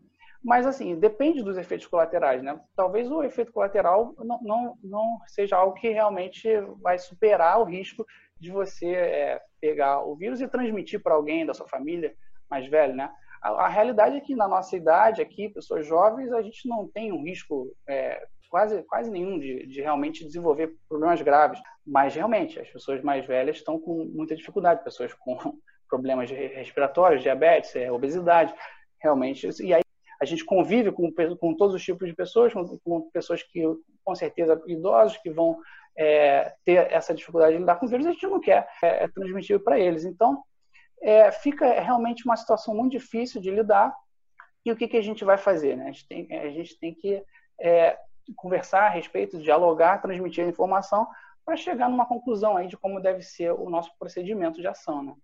mas, 0.42 0.66
assim, 0.66 0.99
depende 0.99 1.42
dos 1.42 1.57
efeitos 1.57 1.87
colaterais, 1.87 2.42
né? 2.42 2.59
Talvez 2.76 3.11
o 3.11 3.23
efeito 3.23 3.52
colateral 3.52 4.14
não, 4.18 4.40
não, 4.42 4.78
não 4.83 5.18
seja 5.26 5.57
algo 5.57 5.75
que 5.75 5.88
realmente 5.88 6.49
vai 6.80 6.99
superar 6.99 7.61
o 7.61 7.64
risco 7.64 8.07
de 8.38 8.50
você 8.50 8.87
é, 8.87 9.42
pegar 9.61 10.04
o 10.04 10.14
vírus 10.14 10.40
e 10.40 10.49
transmitir 10.49 11.02
para 11.02 11.14
alguém 11.14 11.45
da 11.45 11.54
sua 11.54 11.66
família 11.66 12.14
mais 12.49 12.66
velho, 12.68 12.95
né? 12.95 13.11
A, 13.42 13.50
a, 13.66 13.68
realidade 13.68 14.16
é 14.16 14.21
que 14.21 14.35
na 14.35 14.47
nossa 14.47 14.76
idade 14.76 15.21
aqui, 15.21 15.49
pessoas 15.49 15.87
jovens, 15.87 16.33
a 16.33 16.40
gente 16.40 16.68
não 16.68 16.87
tem 16.87 17.12
um 17.12 17.23
risco 17.23 17.75
é, 17.88 18.25
quase, 18.49 18.83
quase 18.85 19.11
nenhum 19.11 19.38
de, 19.38 19.66
de 19.66 19.80
realmente 19.80 20.25
desenvolver 20.25 20.73
problemas 20.88 21.21
graves. 21.21 21.61
Mas, 21.85 22.14
realmente, 22.14 22.61
as 22.61 22.71
pessoas 22.71 23.02
mais 23.02 23.26
velhas 23.26 23.57
estão 23.57 23.78
com 23.78 24.04
muita 24.04 24.37
dificuldade, 24.37 24.85
pessoas 24.85 25.12
com 25.14 25.37
problemas 25.90 26.30
respiratórios, 26.30 27.23
diabetes, 27.23 27.75
é, 27.75 27.90
obesidade, 27.90 28.54
realmente. 29.00 29.49
E 29.62 29.75
aí 29.75 29.83
a 30.20 30.25
gente 30.25 30.44
convive 30.44 30.90
com, 30.90 31.12
com 31.37 31.54
todos 31.54 31.75
os 31.75 31.82
tipos 31.82 32.08
de 32.08 32.14
pessoas, 32.14 32.52
com, 32.52 32.78
com 32.78 33.10
pessoas 33.10 33.42
que, 33.42 33.62
com 34.04 34.14
certeza, 34.14 34.60
idosos 34.66 35.16
que 35.18 35.30
vão 35.30 35.58
é, 35.96 36.54
ter 36.64 36.92
essa 36.92 37.14
dificuldade 37.14 37.54
de 37.54 37.60
lidar 37.60 37.76
com 37.76 37.84
os 37.84 37.90
vírus, 37.90 38.06
a 38.06 38.12
gente 38.12 38.26
não 38.26 38.40
quer 38.40 38.68
é, 38.82 39.04
é 39.04 39.08
transmitir 39.08 39.60
para 39.60 39.78
eles. 39.78 40.04
Então, 40.04 40.42
é, 41.00 41.30
fica 41.30 41.80
realmente 41.80 42.25
uma 42.25 42.37
situação 42.37 42.75
muito 42.75 42.92
difícil 42.92 43.40
de 43.40 43.50
lidar. 43.50 43.94
E 44.64 44.72
o 44.72 44.76
que, 44.76 44.88
que 44.88 44.96
a 44.96 45.02
gente 45.02 45.25
vai 45.25 45.38
fazer? 45.38 45.76
Né? 45.76 45.84
A, 45.84 45.92
gente 45.92 46.08
tem, 46.08 46.38
a 46.38 46.50
gente 46.50 46.78
tem 46.78 46.94
que 46.94 47.22
é, 47.60 47.96
conversar 48.37 48.87
a 48.87 48.88
respeito, 48.88 49.38
dialogar, 49.38 50.02
transmitir 50.02 50.44
a 50.44 50.48
informação 50.48 51.06
para 51.44 51.56
chegar 51.56 51.88
numa 51.88 52.06
conclusão 52.06 52.56
aí 52.56 52.66
de 52.66 52.76
como 52.76 53.00
deve 53.00 53.22
ser 53.22 53.52
o 53.52 53.70
nosso 53.70 53.90
procedimento 53.98 54.60
de 54.60 54.66
ação. 54.66 55.02
Né? 55.02 55.14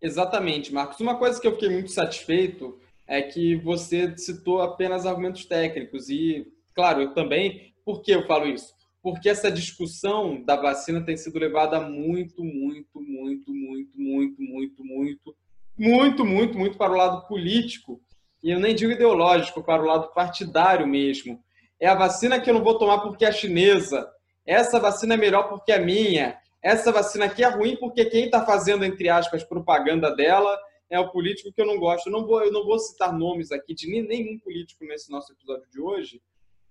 Exatamente, 0.00 0.72
Marcos. 0.72 1.00
Uma 1.00 1.18
coisa 1.18 1.40
que 1.40 1.46
eu 1.46 1.52
fiquei 1.52 1.68
muito 1.68 1.90
satisfeito 1.90 2.80
é 3.08 3.22
que 3.22 3.56
você 3.56 4.16
citou 4.16 4.60
apenas 4.60 5.06
argumentos 5.06 5.46
técnicos. 5.46 6.08
E, 6.10 6.46
claro, 6.74 7.02
eu 7.02 7.14
também. 7.14 7.72
Por 7.84 8.02
que 8.02 8.12
eu 8.12 8.26
falo 8.26 8.46
isso? 8.46 8.74
Porque 9.02 9.28
essa 9.28 9.50
discussão 9.50 10.44
da 10.44 10.54
vacina 10.56 11.00
tem 11.00 11.16
sido 11.16 11.38
levada 11.38 11.80
muito, 11.80 12.44
muito, 12.44 13.00
muito, 13.00 13.50
muito, 13.50 13.96
muito, 13.96 14.42
muito, 14.42 14.84
muito, 14.84 15.36
muito, 15.78 16.24
muito, 16.24 16.58
muito 16.58 16.78
para 16.78 16.92
o 16.92 16.96
lado 16.96 17.26
político. 17.26 18.00
E 18.42 18.50
eu 18.50 18.60
nem 18.60 18.74
digo 18.74 18.92
ideológico, 18.92 19.62
para 19.62 19.82
o 19.82 19.86
lado 19.86 20.12
partidário 20.12 20.86
mesmo. 20.86 21.42
É 21.80 21.88
a 21.88 21.94
vacina 21.94 22.38
que 22.38 22.50
eu 22.50 22.54
não 22.54 22.62
vou 22.62 22.76
tomar 22.76 22.98
porque 22.98 23.24
é 23.24 23.32
chinesa. 23.32 24.06
Essa 24.44 24.78
vacina 24.78 25.14
é 25.14 25.16
melhor 25.16 25.48
porque 25.48 25.72
é 25.72 25.78
minha 25.78 26.38
essa 26.62 26.90
vacina 26.90 27.26
aqui 27.26 27.44
é 27.44 27.48
ruim 27.48 27.76
porque 27.76 28.04
quem 28.06 28.24
está 28.24 28.44
fazendo, 28.44 28.84
entre 28.84 29.08
aspas, 29.08 29.44
propaganda 29.44 30.14
dela 30.14 30.58
é 30.90 30.98
o 30.98 31.10
político 31.10 31.52
que 31.52 31.60
eu 31.60 31.66
não 31.66 31.78
gosto. 31.78 32.06
Eu 32.06 32.12
não 32.12 32.26
vou, 32.26 32.42
eu 32.42 32.52
não 32.52 32.64
vou 32.64 32.78
citar 32.78 33.12
nomes 33.12 33.52
aqui 33.52 33.74
de 33.74 33.88
nenhum 34.02 34.38
político 34.38 34.84
nesse 34.84 35.10
nosso 35.10 35.32
episódio 35.32 35.68
de 35.70 35.80
hoje, 35.80 36.22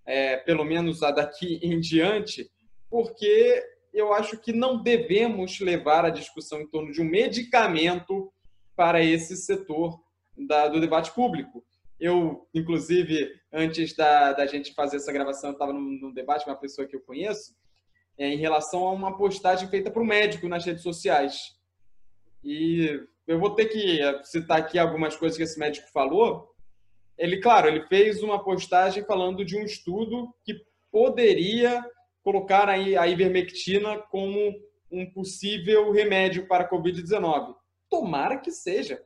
é, 0.06 0.38
pelo 0.38 0.64
menos 0.64 1.00
daqui 1.00 1.60
em 1.64 1.80
diante, 1.80 2.50
porque 2.90 3.64
eu 3.94 4.14
acho 4.14 4.38
que 4.38 4.54
não 4.54 4.82
devemos 4.82 5.60
levar 5.60 6.06
a 6.06 6.10
discussão 6.10 6.62
em 6.62 6.68
torno 6.68 6.92
de 6.92 7.02
um 7.02 7.06
medicamento 7.06 8.32
para 8.76 9.04
esse 9.04 9.36
setor 9.36 10.00
da, 10.38 10.68
do 10.68 10.80
debate 10.80 11.12
público. 11.14 11.64
Eu, 12.00 12.48
inclusive, 12.54 13.32
antes 13.52 13.96
da, 13.96 14.34
da 14.34 14.46
gente 14.46 14.74
fazer 14.74 14.98
essa 14.98 15.12
gravação, 15.12 15.52
estava 15.52 15.74
num, 15.74 15.98
num 16.00 16.14
debate 16.14 16.46
com 16.46 16.52
uma 16.52 16.60
pessoa 16.60 16.88
que 16.88 16.96
eu 16.96 17.02
conheço, 17.02 17.56
é, 18.18 18.28
em 18.28 18.38
relação 18.38 18.88
a 18.88 18.92
uma 18.92 19.18
postagem 19.18 19.68
feita 19.68 19.90
para 19.90 20.02
o 20.02 20.06
médico 20.06 20.48
nas 20.48 20.64
redes 20.64 20.84
sociais. 20.84 21.56
E 22.44 23.00
eu 23.28 23.40
vou 23.40 23.54
ter 23.54 23.66
que 23.66 24.00
citar 24.24 24.58
aqui 24.58 24.80
algumas 24.80 25.16
coisas 25.16 25.38
que 25.38 25.44
esse 25.44 25.60
médico 25.60 25.92
falou. 25.92 26.56
Ele, 27.18 27.42
claro, 27.42 27.68
ele 27.68 27.86
fez 27.88 28.24
uma 28.24 28.44
postagem 28.44 29.04
falando 29.04 29.44
de 29.44 29.58
um 29.58 29.64
estudo 29.64 30.34
que 30.46 30.56
poderia 30.92 31.84
colocar 32.24 32.70
a 32.70 33.08
ivermectina 33.08 33.98
como 34.10 34.54
um 34.92 35.12
possível 35.12 35.92
remédio 35.92 36.48
para 36.48 36.64
a 36.64 36.70
Covid-19. 36.70 37.56
Tomara 37.90 38.38
que 38.38 38.52
seja. 38.52 39.04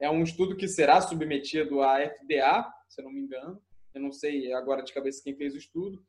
É 0.00 0.08
um 0.08 0.22
estudo 0.22 0.56
que 0.56 0.68
será 0.68 1.00
submetido 1.00 1.82
à 1.82 1.98
FDA, 1.98 2.72
se 2.88 3.00
eu 3.00 3.04
não 3.04 3.12
me 3.12 3.20
engano. 3.20 3.60
Eu 3.94 4.00
não 4.00 4.12
sei 4.12 4.52
agora 4.52 4.82
de 4.82 4.92
cabeça 4.92 5.22
quem 5.22 5.34
fez 5.34 5.54
o 5.54 5.58
estudo. 5.58 6.02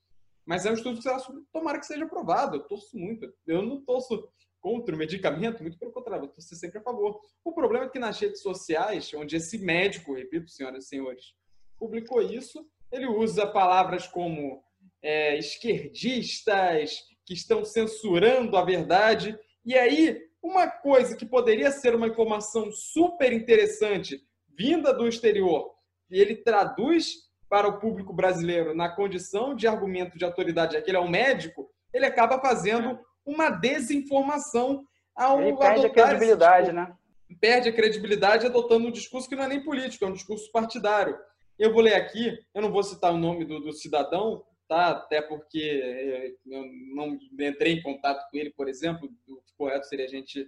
Mas 0.50 0.65
é 0.65 0.72
um 0.72 0.74
estudo 0.74 0.98
que 0.98 1.03
será, 1.03 1.22
tomara 1.53 1.77
que 1.79 1.86
seja 1.86 2.06
aprovado. 2.06 2.56
Eu 2.56 2.63
torço 2.63 2.98
muito. 2.98 3.32
Eu 3.46 3.62
não 3.62 3.86
torço 3.86 4.27
contra 4.60 4.96
o 4.96 4.98
medicamento, 4.98 5.62
muito 5.62 5.77
pelo 5.77 5.91
contrário, 5.91 6.25
eu 6.25 6.29
torço 6.29 6.56
sempre 6.56 6.79
a 6.79 6.82
favor. 6.82 7.22
O 7.46 7.53
problema 7.53 7.86
é 7.86 7.89
que 7.89 8.00
nas 8.00 8.20
redes 8.20 8.41
sociais, 8.41 9.13
onde 9.13 9.36
esse 9.36 9.60
médico, 9.60 10.15
repito, 10.15 10.50
senhoras 10.50 10.86
e 10.86 10.88
senhores, 10.88 11.36
publicou 11.77 12.20
isso, 12.20 12.68
ele 12.91 13.06
usa 13.06 13.46
palavras 13.46 14.08
como 14.08 14.63
é, 15.03 15.38
esquerdistas, 15.38 17.00
que 17.27 17.36
estão 17.36 17.63
censurando 17.63 18.58
a 18.58 18.65
verdade. 18.65 19.38
E 19.63 19.77
aí, 19.77 20.20
uma 20.41 20.68
coisa 20.68 21.15
que 21.15 21.27
poderia 21.27 21.70
ser 21.70 21.94
uma 21.94 22.08
informação 22.08 22.72
super 22.72 23.32
interessante 23.32 24.20
vinda 24.58 24.91
do 24.91 25.08
exterior, 25.08 25.75
e 26.10 26.20
ele 26.20 26.38
traduz 26.38 27.28
para 27.50 27.68
o 27.68 27.79
público 27.79 28.14
brasileiro 28.14 28.75
na 28.75 28.88
condição 28.88 29.55
de 29.55 29.68
argumento 29.68 30.18
de 30.18 30.24
autoridade, 30.24 30.74
já 30.74 30.81
que 30.81 30.90
ele 30.90 30.98
é 30.98 31.01
um 31.01 31.09
médico, 31.09 31.70
ele 31.92 32.05
acaba 32.05 32.40
fazendo 32.40 32.90
é. 32.90 33.00
uma 33.25 33.50
desinformação 33.50 34.85
ao 35.16 35.42
ele 35.42 35.57
perde 35.57 35.85
a 35.88 35.90
credibilidade, 35.90 36.72
né? 36.72 36.96
Perde 37.42 37.70
a 37.70 37.74
credibilidade 37.74 38.46
adotando 38.46 38.88
um 38.88 38.92
discurso 38.92 39.27
que 39.27 39.35
não 39.35 39.44
é 39.44 39.48
nem 39.48 39.64
político, 39.64 40.05
é 40.05 40.07
um 40.07 40.14
discurso 40.14 40.51
partidário. 40.51 41.18
Eu 41.57 41.74
vou 41.74 41.81
ler 41.81 41.96
aqui, 41.96 42.38
eu 42.53 42.62
não 42.62 42.72
vou 42.72 42.83
citar 42.83 43.12
o 43.12 43.18
nome 43.18 43.44
do, 43.44 43.59
do 43.59 43.74
cidadão, 43.74 44.44
tá? 44.68 44.90
Até 44.92 45.22
porque 45.22 45.59
eh, 45.59 46.33
eu 46.46 46.64
não 46.96 47.18
entrei 47.40 47.74
em 47.74 47.81
contato 47.81 48.29
com 48.29 48.38
ele, 48.38 48.51
por 48.51 48.70
exemplo, 48.70 49.09
o 49.27 49.42
correto 49.57 49.88
seria 49.88 50.05
a 50.05 50.09
gente 50.09 50.48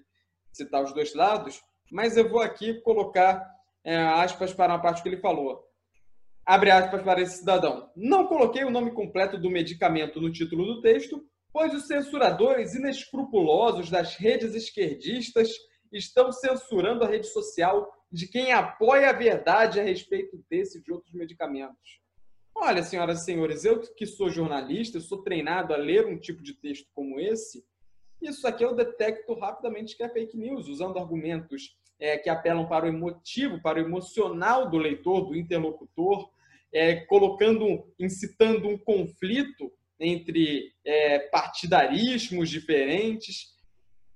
citar 0.53 0.83
os 0.83 0.93
dois 0.93 1.13
lados, 1.13 1.61
mas 1.91 2.15
eu 2.15 2.29
vou 2.29 2.41
aqui 2.41 2.75
colocar 2.81 3.45
é, 3.83 3.97
aspas 3.97 4.53
para 4.53 4.73
uma 4.73 4.81
parte 4.81 5.01
que 5.01 5.09
ele 5.09 5.17
falou 5.17 5.70
abre 6.45 6.71
aspas 6.71 7.01
para 7.01 7.21
esse 7.21 7.39
cidadão. 7.39 7.89
Não 7.95 8.27
coloquei 8.27 8.63
o 8.63 8.69
nome 8.69 8.91
completo 8.91 9.37
do 9.37 9.49
medicamento 9.49 10.19
no 10.19 10.31
título 10.31 10.65
do 10.65 10.81
texto, 10.81 11.23
pois 11.51 11.73
os 11.73 11.87
censuradores 11.87 12.73
inescrupulosos 12.73 13.89
das 13.89 14.15
redes 14.15 14.55
esquerdistas 14.55 15.49
estão 15.91 16.31
censurando 16.31 17.03
a 17.03 17.07
rede 17.07 17.27
social 17.27 17.91
de 18.11 18.27
quem 18.27 18.51
apoia 18.51 19.09
a 19.09 19.13
verdade 19.13 19.79
a 19.79 19.83
respeito 19.83 20.43
desse 20.49 20.79
e 20.79 20.83
de 20.83 20.91
outros 20.91 21.13
medicamentos. 21.13 22.01
Olha, 22.53 22.83
senhoras 22.83 23.21
e 23.21 23.25
senhores, 23.25 23.63
eu 23.63 23.79
que 23.95 24.05
sou 24.05 24.29
jornalista, 24.29 24.99
sou 24.99 25.23
treinado 25.23 25.73
a 25.73 25.77
ler 25.77 26.05
um 26.05 26.19
tipo 26.19 26.43
de 26.43 26.53
texto 26.53 26.87
como 26.93 27.19
esse, 27.19 27.63
isso 28.21 28.47
aqui 28.47 28.63
eu 28.63 28.75
detecto 28.75 29.33
rapidamente 29.33 29.97
que 29.97 30.03
é 30.03 30.09
fake 30.09 30.37
news, 30.37 30.67
usando 30.67 30.99
argumentos 30.99 31.75
é, 32.01 32.17
que 32.17 32.29
apelam 32.29 32.67
para 32.67 32.85
o 32.85 32.89
emotivo, 32.89 33.61
para 33.61 33.77
o 33.77 33.85
emocional 33.85 34.67
do 34.67 34.77
leitor, 34.77 35.27
do 35.27 35.35
interlocutor, 35.35 36.31
é, 36.73 36.95
colocando, 37.01 37.85
incitando 37.99 38.67
um 38.67 38.77
conflito 38.77 39.71
entre 39.99 40.73
é, 40.83 41.19
partidarismos 41.19 42.49
diferentes. 42.49 43.55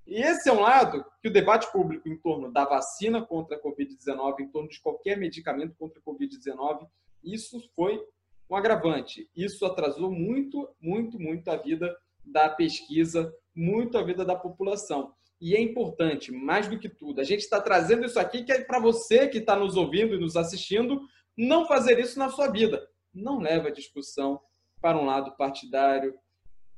E 0.07 0.15
esse 0.15 0.49
é 0.49 0.51
um 0.51 0.61
lado 0.61 1.05
que 1.21 1.27
o 1.27 1.33
debate 1.33 1.71
público 1.71 2.09
em 2.09 2.17
torno 2.17 2.51
da 2.51 2.65
vacina 2.65 3.23
contra 3.23 3.55
a 3.55 3.61
Covid-19, 3.61 4.39
em 4.39 4.49
torno 4.49 4.67
de 4.67 4.81
qualquer 4.81 5.15
medicamento 5.15 5.75
contra 5.77 5.99
a 5.99 6.03
Covid-19, 6.03 6.87
isso 7.23 7.61
foi 7.75 8.03
um 8.49 8.55
agravante. 8.55 9.29
Isso 9.35 9.63
atrasou 9.63 10.11
muito, 10.11 10.69
muito, 10.81 11.19
muito 11.19 11.49
a 11.49 11.55
vida 11.55 11.95
da 12.25 12.49
pesquisa, 12.49 13.31
muito 13.53 13.95
a 13.95 14.03
vida 14.03 14.25
da 14.25 14.35
população. 14.35 15.13
E 15.45 15.55
é 15.55 15.61
importante, 15.61 16.31
mais 16.31 16.67
do 16.67 16.79
que 16.79 16.89
tudo, 16.89 17.21
a 17.21 17.23
gente 17.23 17.41
está 17.41 17.61
trazendo 17.61 18.03
isso 18.03 18.19
aqui 18.19 18.43
que 18.43 18.51
é 18.51 18.63
para 18.63 18.79
você 18.79 19.27
que 19.27 19.37
está 19.37 19.55
nos 19.55 19.77
ouvindo 19.77 20.15
e 20.15 20.19
nos 20.19 20.35
assistindo, 20.35 20.99
não 21.37 21.67
fazer 21.67 21.99
isso 21.99 22.17
na 22.17 22.29
sua 22.29 22.47
vida. 22.47 22.83
Não 23.13 23.37
leve 23.37 23.67
a 23.67 23.71
discussão 23.71 24.41
para 24.81 24.97
um 24.97 25.05
lado 25.05 25.37
partidário. 25.37 26.15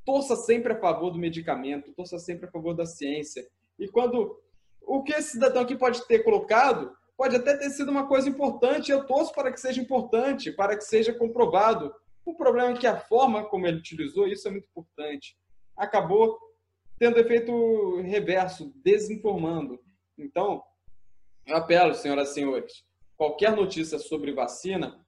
Torça 0.04 0.36
sempre 0.36 0.74
a 0.74 0.80
favor 0.82 1.12
do 1.12 1.18
medicamento, 1.18 1.94
torça 1.94 2.20
sempre 2.20 2.46
a 2.46 2.52
favor 2.52 2.74
da 2.74 2.86
ciência. 2.86 3.48
E 3.80 3.88
quando 3.88 4.38
o 4.82 5.02
que 5.02 5.14
esse 5.14 5.32
cidadão 5.32 5.62
aqui 5.62 5.78
pode 5.78 6.06
ter 6.06 6.20
colocado 6.20 6.92
pode 7.16 7.38
até 7.38 7.56
ter 7.56 7.70
sido 7.70 7.90
uma 7.90 8.06
coisa 8.06 8.28
importante, 8.28 8.92
eu 8.92 9.06
torço 9.06 9.32
para 9.34 9.50
que 9.50 9.62
seja 9.62 9.82
importante, 9.82 10.52
para 10.52 10.76
que 10.76 10.84
seja 10.84 11.14
comprovado. 11.14 11.96
O 12.26 12.36
problema 12.36 12.72
é 12.72 12.78
que 12.78 12.86
a 12.86 13.00
forma 13.00 13.46
como 13.46 13.66
ele 13.66 13.78
utilizou 13.78 14.28
isso 14.28 14.46
é 14.46 14.52
muito 14.52 14.68
importante. 14.68 15.38
Acabou 15.78 16.38
tendo 17.00 17.20
efeito 17.20 18.02
reverso, 18.02 18.74
desinformando. 18.84 19.80
Então, 20.18 20.64
eu 21.46 21.56
apelo, 21.56 21.94
senhoras 21.94 22.32
e 22.32 22.34
senhores, 22.34 22.84
qualquer 23.16 23.56
notícia 23.56 24.00
sobre 24.00 24.34
vacina, 24.34 25.00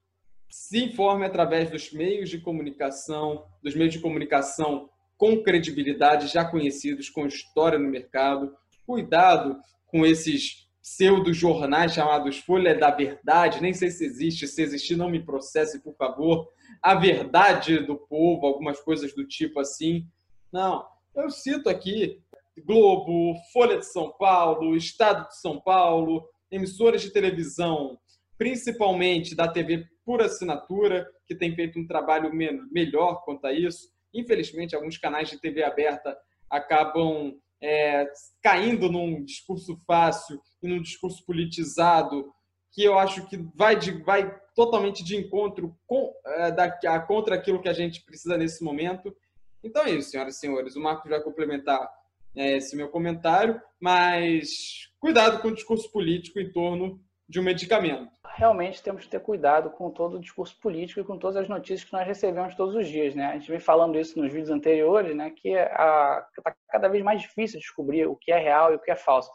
se 0.49 0.83
informe 0.83 1.25
através 1.25 1.69
dos 1.69 1.91
meios 1.91 2.29
de 2.29 2.39
comunicação, 2.39 3.45
dos 3.61 3.75
meios 3.75 3.93
de 3.93 3.99
comunicação 3.99 4.89
com 5.17 5.43
credibilidade, 5.43 6.27
já 6.27 6.45
conhecidos, 6.45 7.09
com 7.09 7.27
história 7.27 7.77
no 7.77 7.89
mercado. 7.89 8.55
Cuidado 8.85 9.59
com 9.85 10.05
esses 10.05 10.69
pseudo-jornais 10.81 11.93
chamados 11.93 12.39
Folha 12.39 12.73
da 12.73 12.89
Verdade, 12.89 13.61
nem 13.61 13.73
sei 13.73 13.91
se 13.91 14.05
existe, 14.05 14.47
se 14.47 14.61
existir 14.61 14.95
não 14.95 15.09
me 15.09 15.23
processe, 15.23 15.83
por 15.83 15.93
favor. 15.95 16.47
A 16.81 16.95
Verdade 16.95 17.79
do 17.79 17.97
Povo, 17.97 18.47
algumas 18.47 18.79
coisas 18.79 19.13
do 19.13 19.27
tipo 19.27 19.59
assim. 19.59 20.07
Não, 20.51 20.85
eu 21.21 21.29
cito 21.29 21.69
aqui 21.69 22.21
Globo, 22.65 23.35
Folha 23.53 23.77
de 23.77 23.85
São 23.85 24.11
Paulo, 24.11 24.75
Estado 24.75 25.27
de 25.27 25.39
São 25.39 25.59
Paulo, 25.59 26.27
emissoras 26.51 27.01
de 27.01 27.11
televisão, 27.11 27.97
principalmente 28.37 29.35
da 29.35 29.47
TV 29.47 29.85
por 30.05 30.21
assinatura, 30.21 31.07
que 31.27 31.35
tem 31.35 31.53
feito 31.55 31.79
um 31.79 31.87
trabalho 31.87 32.31
melhor 32.33 33.23
quanto 33.23 33.45
a 33.45 33.53
isso. 33.53 33.89
Infelizmente, 34.13 34.75
alguns 34.75 34.97
canais 34.97 35.29
de 35.29 35.39
TV 35.39 35.63
aberta 35.63 36.17
acabam 36.49 37.33
é, 37.61 38.07
caindo 38.41 38.91
num 38.91 39.23
discurso 39.23 39.77
fácil 39.85 40.41
e 40.63 40.67
num 40.67 40.81
discurso 40.81 41.23
politizado, 41.25 42.33
que 42.71 42.83
eu 42.83 42.97
acho 42.97 43.27
que 43.27 43.37
vai, 43.55 43.77
de, 43.77 43.91
vai 44.03 44.35
totalmente 44.55 45.03
de 45.03 45.15
encontro 45.15 45.75
com, 45.85 46.11
é, 46.25 46.51
da, 46.51 46.99
contra 47.01 47.35
aquilo 47.35 47.61
que 47.61 47.69
a 47.69 47.73
gente 47.73 48.03
precisa 48.03 48.37
nesse 48.37 48.63
momento 48.63 49.15
Então 49.63 49.83
é 49.83 49.91
isso, 49.91 50.11
senhoras 50.11 50.35
e 50.35 50.39
senhores. 50.39 50.75
O 50.75 50.81
Marcos 50.81 51.09
vai 51.09 51.21
complementar 51.21 51.89
é, 52.35 52.57
esse 52.57 52.75
meu 52.75 52.89
comentário, 52.89 53.61
mas 53.79 54.89
cuidado 54.99 55.41
com 55.41 55.49
o 55.49 55.53
discurso 55.53 55.91
político 55.91 56.39
em 56.39 56.51
torno 56.51 56.99
de 57.27 57.39
um 57.39 57.43
medicamento. 57.43 58.09
Realmente 58.25 58.81
temos 58.81 59.03
que 59.03 59.09
ter 59.09 59.19
cuidado 59.19 59.69
com 59.69 59.91
todo 59.91 60.17
o 60.17 60.19
discurso 60.19 60.59
político 60.59 60.99
e 60.99 61.03
com 61.03 61.17
todas 61.17 61.37
as 61.37 61.47
notícias 61.47 61.83
que 61.83 61.93
nós 61.93 62.07
recebemos 62.07 62.55
todos 62.55 62.73
os 62.73 62.87
dias, 62.87 63.13
né? 63.13 63.27
A 63.27 63.33
gente 63.33 63.51
vem 63.51 63.59
falando 63.59 63.99
isso 63.99 64.19
nos 64.19 64.31
vídeos 64.31 64.49
anteriores, 64.49 65.15
né? 65.15 65.29
Que 65.29 65.49
está 65.49 66.55
cada 66.69 66.87
vez 66.87 67.03
mais 67.03 67.21
difícil 67.21 67.59
descobrir 67.59 68.07
o 68.07 68.15
que 68.15 68.31
é 68.31 68.39
real 68.39 68.71
e 68.71 68.75
o 68.77 68.79
que 68.79 68.89
é 68.89 68.95
falso. 68.95 69.29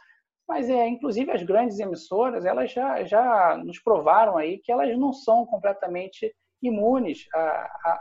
Mas, 0.48 0.68
é, 0.68 0.86
inclusive, 0.88 1.30
as 1.30 1.42
grandes 1.42 1.78
emissoras, 1.78 2.44
elas 2.44 2.72
já, 2.72 3.04
já 3.04 3.56
nos 3.64 3.78
provaram 3.78 4.36
aí 4.36 4.58
que 4.58 4.72
elas 4.72 4.96
não 4.98 5.12
são 5.12 5.46
completamente 5.46 6.34
imunes 6.68 7.26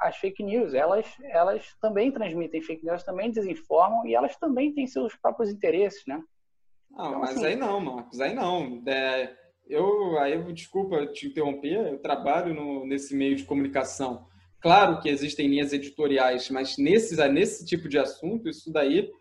às 0.01 0.17
fake 0.17 0.43
news. 0.43 0.73
Elas, 0.73 1.05
elas 1.23 1.75
também 1.81 2.11
transmitem 2.11 2.61
fake 2.61 2.85
news, 2.85 3.03
também 3.03 3.31
desinformam 3.31 4.05
e 4.05 4.15
elas 4.15 4.35
também 4.37 4.73
têm 4.73 4.87
seus 4.87 5.15
próprios 5.15 5.49
interesses, 5.49 6.03
né? 6.07 6.21
Não, 6.91 7.07
então, 7.07 7.19
mas 7.19 7.31
assim, 7.31 7.45
aí 7.45 7.55
não, 7.55 7.79
Marcos, 7.79 8.21
aí 8.21 8.33
não. 8.33 8.83
É, 8.85 9.35
eu, 9.67 10.19
aí, 10.19 10.53
desculpa 10.53 11.07
te 11.07 11.27
interromper, 11.27 11.87
eu 11.87 11.99
trabalho 11.99 12.53
no, 12.53 12.85
nesse 12.85 13.15
meio 13.15 13.35
de 13.35 13.45
comunicação. 13.45 14.27
Claro 14.59 15.01
que 15.01 15.09
existem 15.09 15.47
linhas 15.47 15.73
editoriais, 15.73 16.49
mas 16.49 16.77
nesse, 16.77 17.15
nesse 17.29 17.65
tipo 17.65 17.89
de 17.89 17.97
assunto, 17.97 18.47
isso 18.47 18.71
daí, 18.71 19.11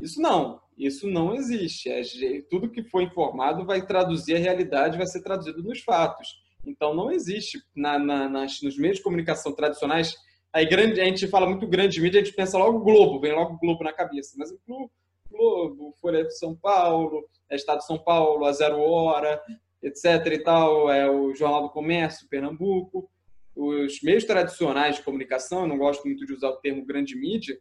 isso 0.00 0.20
não, 0.20 0.60
isso 0.76 1.06
não 1.06 1.34
existe. 1.34 1.90
É, 1.90 2.02
tudo 2.50 2.70
que 2.70 2.82
foi 2.82 3.04
informado 3.04 3.64
vai 3.64 3.86
traduzir 3.86 4.36
a 4.36 4.38
realidade, 4.38 4.98
vai 4.98 5.06
ser 5.06 5.22
traduzido 5.22 5.62
nos 5.62 5.80
fatos. 5.80 6.43
Então, 6.66 6.94
não 6.94 7.10
existe 7.10 7.62
na, 7.74 7.98
na, 7.98 8.28
nas, 8.28 8.60
nos 8.62 8.76
meios 8.78 8.98
de 8.98 9.02
comunicação 9.02 9.54
tradicionais. 9.54 10.14
Aí, 10.52 10.66
grande, 10.66 11.00
a 11.00 11.04
gente 11.04 11.26
fala 11.28 11.48
muito 11.48 11.66
grande 11.66 12.00
mídia, 12.00 12.20
a 12.20 12.24
gente 12.24 12.34
pensa 12.34 12.56
logo 12.58 12.80
Globo, 12.80 13.20
vem 13.20 13.32
logo 13.32 13.58
Globo 13.58 13.84
na 13.84 13.92
cabeça. 13.92 14.34
Mas 14.38 14.50
o 14.50 14.90
Globo, 15.30 15.94
Folha 16.00 16.24
de 16.24 16.36
São 16.38 16.54
Paulo, 16.54 17.28
é 17.50 17.56
Estado 17.56 17.78
de 17.78 17.86
São 17.86 17.98
Paulo, 17.98 18.44
a 18.44 18.52
Zero 18.52 18.80
Hora, 18.80 19.40
etc. 19.82 20.26
e 20.32 20.38
tal, 20.38 20.90
é 20.90 21.10
o 21.10 21.34
Jornal 21.34 21.62
do 21.62 21.70
Comércio, 21.70 22.28
Pernambuco. 22.28 23.10
Os 23.54 24.00
meios 24.02 24.24
tradicionais 24.24 24.96
de 24.96 25.02
comunicação, 25.02 25.62
eu 25.62 25.68
não 25.68 25.78
gosto 25.78 26.04
muito 26.04 26.24
de 26.26 26.32
usar 26.32 26.48
o 26.48 26.56
termo 26.56 26.84
grande 26.84 27.14
mídia, 27.14 27.58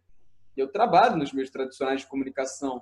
eu 0.56 0.72
trabalho 0.72 1.18
nos 1.18 1.34
meios 1.34 1.50
tradicionais 1.50 2.02
de 2.02 2.08
comunicação. 2.08 2.82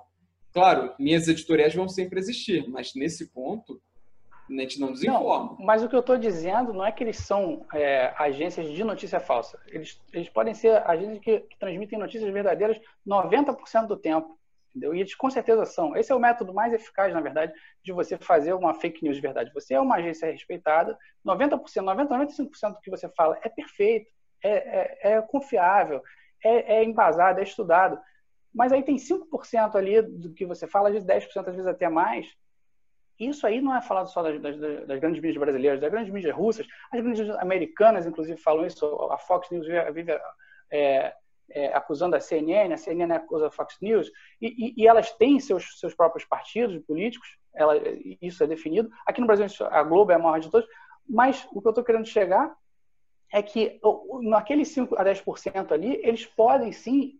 Claro, 0.52 0.94
minhas 0.98 1.28
editoriais 1.28 1.74
vão 1.74 1.88
sempre 1.88 2.18
existir, 2.18 2.68
mas 2.68 2.94
nesse 2.94 3.30
ponto 3.32 3.80
a 4.58 4.62
gente 4.62 4.80
não 4.80 4.92
desinforma. 4.92 5.56
Não, 5.58 5.66
mas 5.66 5.82
o 5.82 5.88
que 5.88 5.94
eu 5.94 6.00
estou 6.00 6.16
dizendo 6.16 6.72
não 6.72 6.84
é 6.84 6.92
que 6.92 7.02
eles 7.02 7.18
são 7.18 7.66
é, 7.72 8.12
agências 8.18 8.68
de 8.68 8.84
notícia 8.84 9.20
falsa. 9.20 9.58
Eles, 9.68 10.00
eles 10.12 10.28
podem 10.28 10.54
ser 10.54 10.82
agências 10.88 11.18
que, 11.20 11.40
que 11.40 11.58
transmitem 11.58 11.98
notícias 11.98 12.32
verdadeiras 12.32 12.80
90% 13.06 13.86
do 13.86 13.96
tempo. 13.96 14.38
Entendeu? 14.74 14.94
E 14.94 15.00
eles 15.00 15.14
com 15.14 15.30
certeza 15.30 15.66
são. 15.66 15.94
Esse 15.94 16.12
é 16.12 16.14
o 16.14 16.18
método 16.18 16.54
mais 16.54 16.72
eficaz, 16.72 17.12
na 17.12 17.20
verdade, 17.20 17.52
de 17.84 17.92
você 17.92 18.16
fazer 18.16 18.54
uma 18.54 18.72
fake 18.72 19.04
news 19.04 19.16
de 19.16 19.22
verdade. 19.22 19.52
Você 19.52 19.74
é 19.74 19.80
uma 19.80 19.96
agência 19.96 20.30
respeitada, 20.30 20.98
90%, 21.26 21.60
90%, 21.60 22.08
95% 22.08 22.72
do 22.74 22.80
que 22.80 22.90
você 22.90 23.08
fala 23.10 23.38
é 23.42 23.50
perfeito, 23.50 24.10
é, 24.42 24.50
é, 24.50 25.12
é 25.12 25.22
confiável, 25.22 26.02
é, 26.42 26.76
é 26.76 26.84
embasado, 26.84 27.38
é 27.38 27.42
estudado. 27.42 28.00
Mas 28.54 28.72
aí 28.72 28.82
tem 28.82 28.96
5% 28.96 29.76
ali 29.76 30.00
do 30.00 30.32
que 30.32 30.46
você 30.46 30.66
fala, 30.66 30.88
às 30.88 30.94
vezes 30.94 31.08
10%, 31.08 31.48
às 31.48 31.54
vezes 31.54 31.66
até 31.66 31.88
mais. 31.88 32.26
Isso 33.28 33.46
aí 33.46 33.60
não 33.60 33.74
é 33.74 33.80
falado 33.80 34.08
só 34.08 34.22
das, 34.22 34.40
das, 34.40 34.58
das 34.58 35.00
grandes 35.00 35.22
mídias 35.22 35.36
brasileiras, 35.36 35.80
das 35.80 35.90
grandes 35.90 36.12
mídias 36.12 36.34
russas, 36.34 36.66
as 36.90 37.00
grandes 37.00 37.20
mídias 37.20 37.38
americanas, 37.38 38.06
inclusive, 38.06 38.40
falam 38.40 38.66
isso. 38.66 38.84
A 39.10 39.18
Fox 39.18 39.50
News 39.50 39.66
vive 39.92 40.12
é, 40.70 41.14
é, 41.50 41.74
acusando 41.74 42.16
a 42.16 42.20
CNN, 42.20 42.72
a 42.72 42.76
CNN 42.76 43.12
acusa 43.14 43.48
a 43.48 43.50
Fox 43.50 43.76
News, 43.80 44.10
e, 44.40 44.48
e, 44.48 44.82
e, 44.82 44.86
elas 44.86 45.12
têm 45.12 45.38
seus, 45.38 45.78
seus 45.78 45.94
próprios 45.94 46.24
partidos 46.24 46.78
políticos, 46.84 47.36
ela, 47.54 47.74
isso 48.20 48.42
é 48.42 48.46
definido. 48.46 48.90
Aqui 49.06 49.20
no 49.20 49.26
Brasil, 49.26 49.46
a 49.68 49.82
Globo 49.82 50.12
é 50.12 50.14
a 50.14 50.18
maior 50.18 50.40
de 50.40 50.50
todos, 50.50 50.68
mas 51.08 51.46
o 51.52 51.60
que 51.60 51.66
eu 51.66 51.70
estou 51.70 51.84
querendo 51.84 52.06
chegar 52.06 52.54
é 53.32 53.42
que 53.42 53.80
naqueles 54.22 54.68
5 54.68 54.94
a 54.96 55.04
10% 55.04 55.72
ali, 55.72 55.98
eles 56.02 56.26
podem 56.26 56.70
sim 56.70 57.18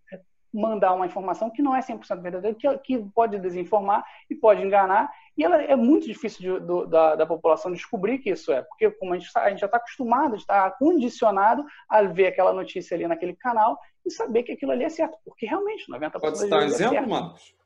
mandar 0.52 0.92
uma 0.92 1.06
informação 1.06 1.50
que 1.50 1.62
não 1.62 1.74
é 1.74 1.80
100% 1.80 2.20
verdadeira, 2.20 2.54
que, 2.54 2.78
que 2.78 2.98
pode 3.14 3.38
desinformar 3.38 4.04
e 4.28 4.34
pode 4.34 4.62
enganar, 4.62 5.10
e 5.36 5.42
ela 5.42 5.62
é 5.62 5.74
muito 5.74 6.06
difícil 6.06 6.40
de, 6.40 6.66
do, 6.66 6.86
da, 6.86 7.16
da, 7.16 7.26
população 7.26 7.72
descobrir 7.72 8.18
que 8.18 8.30
isso 8.30 8.52
é, 8.52 8.62
porque 8.62 8.90
como 8.90 9.14
a 9.14 9.18
gente, 9.18 9.30
a 9.34 9.48
gente 9.48 9.60
já 9.60 9.66
está 9.66 9.78
acostumado, 9.78 10.36
está 10.36 10.70
condicionado 10.70 11.64
a 11.88 12.02
ver 12.02 12.26
aquela 12.26 12.52
notícia 12.52 12.94
ali 12.94 13.06
naquele 13.06 13.34
canal 13.34 13.78
e 14.04 14.10
saber 14.10 14.42
que 14.42 14.52
aquilo 14.52 14.72
ali 14.72 14.84
é 14.84 14.90
certo, 14.90 15.16
porque 15.24 15.46
realmente 15.46 15.90
90% 15.90 16.20
Pode 16.20 16.38
citar 16.38 16.58
um 16.58 16.62
é 16.62 16.66
exemplo, 16.66 16.94
certo. 16.94 17.08
Marcos? 17.08 17.61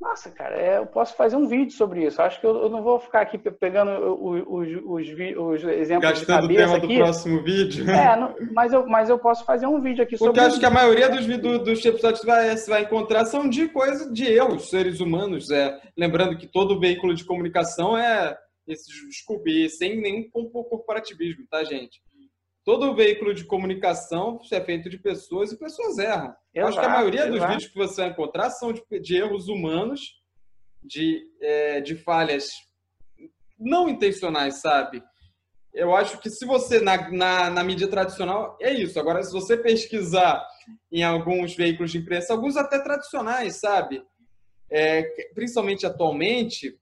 Nossa, 0.00 0.30
cara, 0.30 0.56
é, 0.56 0.78
eu 0.78 0.86
posso 0.86 1.14
fazer 1.16 1.36
um 1.36 1.46
vídeo 1.46 1.72
sobre 1.72 2.04
isso. 2.04 2.20
Acho 2.20 2.40
que 2.40 2.46
eu, 2.46 2.64
eu 2.64 2.68
não 2.68 2.82
vou 2.82 2.98
ficar 2.98 3.22
aqui 3.22 3.38
pegando 3.38 3.90
os, 4.14 4.68
os, 4.84 5.08
os, 5.36 5.64
exemplos 5.64 6.10
Gastando 6.10 6.48
de 6.48 6.54
cabeça 6.54 6.62
o 6.62 6.72
tema 6.72 6.76
aqui. 6.76 6.86
do 6.86 6.94
próximo 6.94 7.42
vídeo. 7.42 7.90
É, 7.90 8.16
não, 8.16 8.34
mas, 8.52 8.72
eu, 8.72 8.86
mas 8.86 9.08
eu 9.08 9.18
posso 9.18 9.44
fazer 9.44 9.66
um 9.66 9.80
vídeo 9.80 10.02
aqui 10.02 10.16
Porque 10.16 10.24
sobre 10.24 10.40
Porque 10.40 10.46
acho 10.52 10.60
que 10.60 10.66
a 10.66 10.70
maioria 10.70 11.08
dos, 11.08 11.26
do, 11.26 11.58
dos 11.58 11.84
episódios 11.84 12.20
que 12.20 12.26
vai, 12.26 12.56
você 12.56 12.70
vai 12.70 12.82
encontrar 12.82 13.24
são 13.24 13.48
de 13.48 13.68
coisa 13.68 14.12
de 14.12 14.24
erros, 14.26 14.68
seres 14.68 15.00
humanos. 15.00 15.50
É, 15.50 15.78
lembrando 15.96 16.36
que 16.36 16.46
todo 16.46 16.78
veículo 16.78 17.14
de 17.14 17.24
comunicação 17.24 17.96
é, 17.96 18.36
esse, 18.66 18.90
desculpe, 19.08 19.68
sem 19.68 20.00
nenhum 20.00 20.28
corporativismo, 20.30 21.46
tá, 21.50 21.62
gente? 21.64 22.02
Todo 22.64 22.94
veículo 22.94 23.34
de 23.34 23.44
comunicação 23.44 24.40
é 24.50 24.60
feito 24.60 24.88
de 24.88 24.98
pessoas 24.98 25.52
e 25.52 25.58
pessoas 25.58 25.98
erram. 25.98 26.34
Exato, 26.54 26.68
Acho 26.68 26.80
que 26.80 26.86
a 26.86 26.88
maioria 26.88 27.20
exato. 27.26 27.32
dos 27.32 27.46
vídeos 27.48 27.66
que 27.66 27.78
você 27.78 28.00
vai 28.02 28.10
encontrar 28.10 28.50
são 28.50 28.72
de, 28.72 28.82
de 29.00 29.16
erros 29.16 29.48
humanos, 29.48 30.00
de, 30.82 31.22
é, 31.40 31.80
de 31.80 31.94
falhas 31.96 32.50
não 33.58 33.88
intencionais, 33.88 34.60
sabe? 34.60 35.02
Eu 35.72 35.94
acho 35.94 36.18
que 36.20 36.30
se 36.30 36.46
você, 36.46 36.80
na, 36.80 37.10
na, 37.10 37.50
na, 37.50 37.64
mídia 37.64 37.88
tradicional, 37.88 38.56
é 38.60 38.72
isso. 38.72 38.98
Agora, 38.98 39.22
se 39.22 39.32
você 39.32 39.56
pesquisar 39.56 40.46
em 40.90 41.02
alguns 41.02 41.56
veículos 41.56 41.90
de 41.90 41.98
imprensa, 41.98 42.32
alguns 42.32 42.56
até 42.56 42.78
tradicionais, 42.78 43.56
sabe? 43.56 44.02
É, 44.70 45.02
principalmente 45.34 45.84
atualmente, 45.84 46.78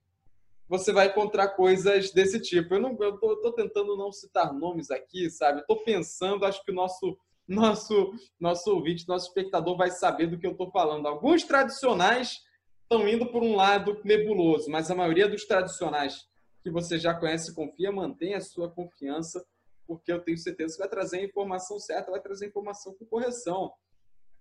você 0.72 0.90
vai 0.90 1.08
encontrar 1.08 1.48
coisas 1.48 2.12
desse 2.12 2.40
tipo. 2.40 2.74
Eu 2.74 2.80
não, 2.80 2.96
eu 2.98 3.18
tô, 3.18 3.36
tô 3.36 3.52
tentando 3.52 3.94
não 3.94 4.10
citar 4.10 4.54
nomes 4.54 4.90
aqui, 4.90 5.28
sabe? 5.28 5.60
Estou 5.60 5.84
pensando, 5.84 6.46
acho 6.46 6.64
que 6.64 6.72
o 6.72 6.74
nosso 6.74 7.14
nosso 7.46 8.14
nosso 8.40 8.70
ouvinte, 8.70 9.06
nosso 9.06 9.26
espectador 9.26 9.76
vai 9.76 9.90
saber 9.90 10.28
do 10.28 10.38
que 10.38 10.46
eu 10.46 10.52
estou 10.52 10.70
falando. 10.70 11.06
Alguns 11.06 11.44
tradicionais 11.44 12.40
estão 12.84 13.06
indo 13.06 13.26
por 13.26 13.42
um 13.42 13.54
lado 13.54 14.00
nebuloso, 14.02 14.70
mas 14.70 14.90
a 14.90 14.94
maioria 14.94 15.28
dos 15.28 15.44
tradicionais 15.44 16.26
que 16.62 16.70
você 16.70 16.98
já 16.98 17.12
conhece 17.12 17.50
e 17.50 17.54
confia, 17.54 17.92
mantenha 17.92 18.38
a 18.38 18.40
sua 18.40 18.70
confiança, 18.70 19.44
porque 19.86 20.10
eu 20.10 20.20
tenho 20.20 20.38
certeza 20.38 20.72
que 20.72 20.78
vai 20.78 20.88
trazer 20.88 21.18
a 21.18 21.24
informação 21.24 21.78
certa, 21.78 22.12
vai 22.12 22.20
trazer 22.20 22.46
a 22.46 22.48
informação 22.48 22.94
com 22.94 23.04
correção. 23.04 23.70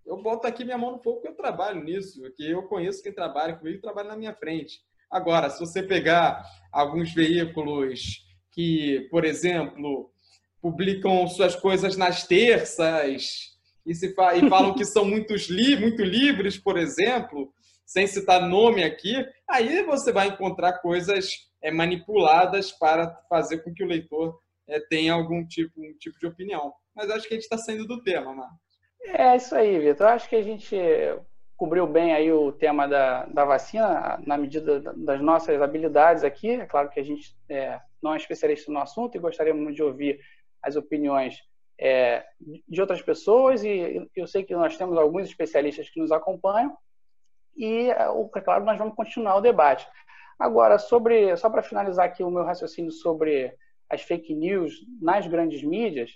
Eu 0.06 0.16
boto 0.22 0.48
aqui 0.48 0.64
minha 0.64 0.78
mão 0.78 0.94
no 0.94 1.00
fogo 1.00 1.18
porque 1.18 1.28
eu 1.28 1.36
trabalho 1.36 1.84
nisso, 1.84 2.22
que 2.38 2.50
eu 2.50 2.64
conheço 2.70 3.04
quem 3.04 3.12
trabalha 3.12 3.58
comigo 3.58 3.80
e 3.80 3.82
trabalha 3.82 4.08
na 4.08 4.16
minha 4.16 4.34
frente. 4.34 4.82
Agora, 5.12 5.50
se 5.50 5.60
você 5.60 5.84
pegar 5.84 6.42
alguns 6.72 7.14
veículos 7.14 8.26
que, 8.52 9.08
por 9.12 9.26
exemplo, 9.26 10.10
publicam 10.62 11.28
suas 11.28 11.56
coisas 11.56 11.98
nas 11.98 12.26
terças 12.26 13.52
e, 13.86 13.94
se 13.94 14.14
fa 14.14 14.36
e 14.36 14.48
falam 14.48 14.74
que 14.74 14.86
são 14.86 15.04
muitos 15.04 15.50
li 15.50 15.78
muito 15.78 16.02
livres, 16.04 16.58
por 16.58 16.78
exemplo, 16.78 17.52
sem 17.86 18.08
citar 18.08 18.48
nome 18.48 18.84
aqui, 18.84 19.26
aí 19.50 19.84
você 19.84 20.14
vai 20.14 20.28
encontrar 20.28 20.80
coisas 20.80 21.30
é, 21.62 21.72
manipuladas 21.72 22.72
para 22.72 23.14
fazer 23.28 23.64
com 23.64 23.74
que 23.74 23.84
o 23.84 23.88
leitor 23.88 24.40
é, 24.68 24.80
tenha 24.80 25.14
algum 25.14 25.46
tipo, 25.46 25.82
um 25.82 25.94
tipo 26.00 26.18
de 26.20 26.28
opinião. 26.28 26.74
Mas 26.96 27.10
acho 27.10 27.28
que 27.28 27.34
a 27.34 27.38
gente 27.38 27.44
está 27.44 27.58
saindo 27.58 27.86
do 27.86 28.02
tema, 28.02 28.34
Marcos. 28.34 28.58
É 29.04 29.36
isso 29.36 29.56
aí, 29.56 29.80
Vitor. 29.80 30.08
Acho 30.08 30.30
que 30.30 30.36
a 30.36 30.42
gente 30.44 30.78
cobriu 31.62 31.86
bem 31.86 32.12
aí 32.12 32.32
o 32.32 32.52
tema 32.52 32.88
da, 32.88 33.28
da 33.28 33.46
vacina, 33.46 34.20
na 34.26 34.36
medida 34.36 34.80
das 34.96 35.22
nossas 35.22 35.62
habilidades 35.62 36.24
aqui. 36.24 36.50
É 36.50 36.66
claro 36.66 36.90
que 36.90 37.00
a 37.00 37.04
gente 37.04 37.38
é, 37.48 37.80
não 38.02 38.16
é 38.16 38.18
especialista 38.18 38.72
no 38.72 38.80
assunto 38.80 39.16
e 39.16 39.20
gostaríamos 39.20 39.76
de 39.76 39.84
ouvir 39.84 40.20
as 40.60 40.76
opiniões 40.76 41.38
é, 41.80 42.26
de 42.68 42.82
outras 42.82 43.00
pessoas 43.04 43.64
e 43.64 44.10
eu 44.16 44.26
sei 44.26 44.44
que 44.44 44.56
nós 44.56 44.76
temos 44.76 44.98
alguns 44.98 45.28
especialistas 45.28 45.88
que 45.88 46.00
nos 46.00 46.12
acompanham 46.12 46.76
e, 47.56 47.92
é, 47.92 48.08
claro, 48.44 48.66
nós 48.66 48.80
vamos 48.80 48.96
continuar 48.96 49.36
o 49.36 49.42
debate. 49.42 49.88
Agora, 50.40 50.80
sobre 50.80 51.38
só 51.38 51.48
para 51.48 51.62
finalizar 51.62 52.08
aqui 52.08 52.24
o 52.24 52.32
meu 52.32 52.44
raciocínio 52.44 52.92
sobre 52.92 53.56
as 53.88 54.02
fake 54.02 54.34
news 54.34 54.74
nas 55.00 55.28
grandes 55.28 55.62
mídias, 55.62 56.10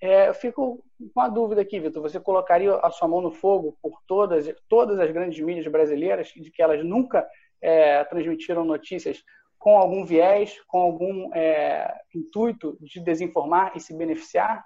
é, 0.00 0.28
eu 0.28 0.34
fico 0.34 0.82
com 0.98 1.20
uma 1.20 1.28
dúvida 1.28 1.60
aqui, 1.60 1.78
Vitor. 1.78 2.02
Você 2.02 2.18
colocaria 2.18 2.74
a 2.76 2.90
sua 2.90 3.06
mão 3.06 3.20
no 3.20 3.30
fogo 3.30 3.76
por 3.82 4.00
todas, 4.06 4.52
todas 4.68 4.98
as 4.98 5.10
grandes 5.10 5.38
mídias 5.44 5.66
brasileiras, 5.66 6.28
de 6.28 6.50
que 6.50 6.62
elas 6.62 6.84
nunca 6.84 7.26
é, 7.60 8.02
transmitiram 8.04 8.64
notícias 8.64 9.22
com 9.58 9.76
algum 9.76 10.04
viés, 10.06 10.58
com 10.66 10.78
algum 10.78 11.34
é, 11.34 11.94
intuito 12.14 12.78
de 12.80 12.98
desinformar 12.98 13.72
e 13.76 13.80
se 13.80 13.94
beneficiar? 13.94 14.64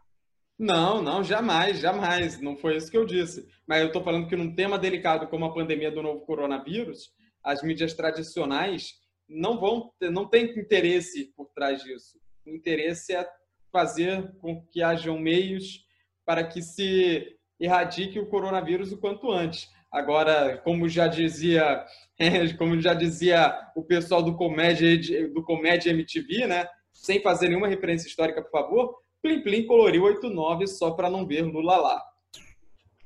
Não, 0.57 1.03
não, 1.03 1.25
jamais, 1.25 1.81
jamais. 1.81 2.40
Não 2.40 2.57
foi 2.57 2.77
isso 2.77 2.88
que 2.88 2.97
eu 2.97 3.05
disse. 3.05 3.44
Mas 3.66 3.81
eu 3.81 3.88
estou 3.88 4.05
falando 4.05 4.29
que 4.29 4.37
num 4.37 4.55
tema 4.55 4.79
delicado 4.79 5.27
como 5.27 5.44
a 5.47 5.53
pandemia 5.53 5.90
do 5.90 6.01
novo 6.01 6.20
coronavírus, 6.20 7.12
as 7.42 7.61
mídias 7.61 7.92
tradicionais 7.92 8.92
não 9.29 9.59
vão, 9.59 9.90
não 10.01 10.29
tem 10.29 10.44
interesse 10.57 11.33
por 11.37 11.51
trás 11.53 11.83
disso. 11.83 12.16
O 12.47 12.51
interesse 12.51 13.12
é 13.12 13.29
fazer 13.75 14.31
com 14.41 14.65
que 14.71 14.81
hajam 14.81 15.19
meios 15.19 15.85
para 16.25 16.45
que 16.45 16.63
se 16.63 17.37
erradique 17.59 18.21
o 18.21 18.27
coronavírus 18.27 18.93
o 18.93 19.01
quanto 19.01 19.33
antes. 19.33 19.69
Agora, 19.91 20.59
como 20.59 20.89
já 20.89 21.09
dizia, 21.09 21.85
como 22.57 22.81
já 22.81 22.95
dizia 22.95 23.53
o 23.75 23.83
pessoal 23.83 24.23
do 24.23 24.37
Comédia, 24.37 25.29
do 25.29 25.43
Comédia 25.43 25.91
MTV, 25.91 26.47
né? 26.47 26.69
Sem 26.93 27.21
fazer 27.21 27.49
nenhuma 27.49 27.67
referência 27.67 28.07
histórica, 28.07 28.41
por 28.41 28.51
favor, 28.53 28.95
Plim 29.21 29.43
Plim 29.43 29.67
coloriu 29.67 30.05
89 30.05 30.69
só 30.69 30.93
para 30.93 31.11
não 31.11 31.27
ver 31.27 31.43
Lula 31.43 31.77
lá. 31.77 32.03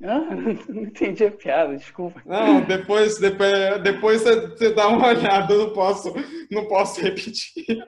Ah, 0.04 0.20
não 0.68 0.83
entendi 0.83 1.24
a 1.24 1.31
piada, 1.31 1.76
desculpa. 1.76 2.22
Não, 2.26 2.61
depois, 2.61 3.18
depois, 3.18 3.83
depois 3.83 4.20
você, 4.20 4.48
você 4.48 4.74
dá 4.74 4.88
uma 4.88 5.09
olhada, 5.09 5.54
eu 5.54 5.68
não 5.68 5.72
posso, 5.72 6.12
não 6.50 6.66
posso 6.68 7.00
repetir. 7.00 7.87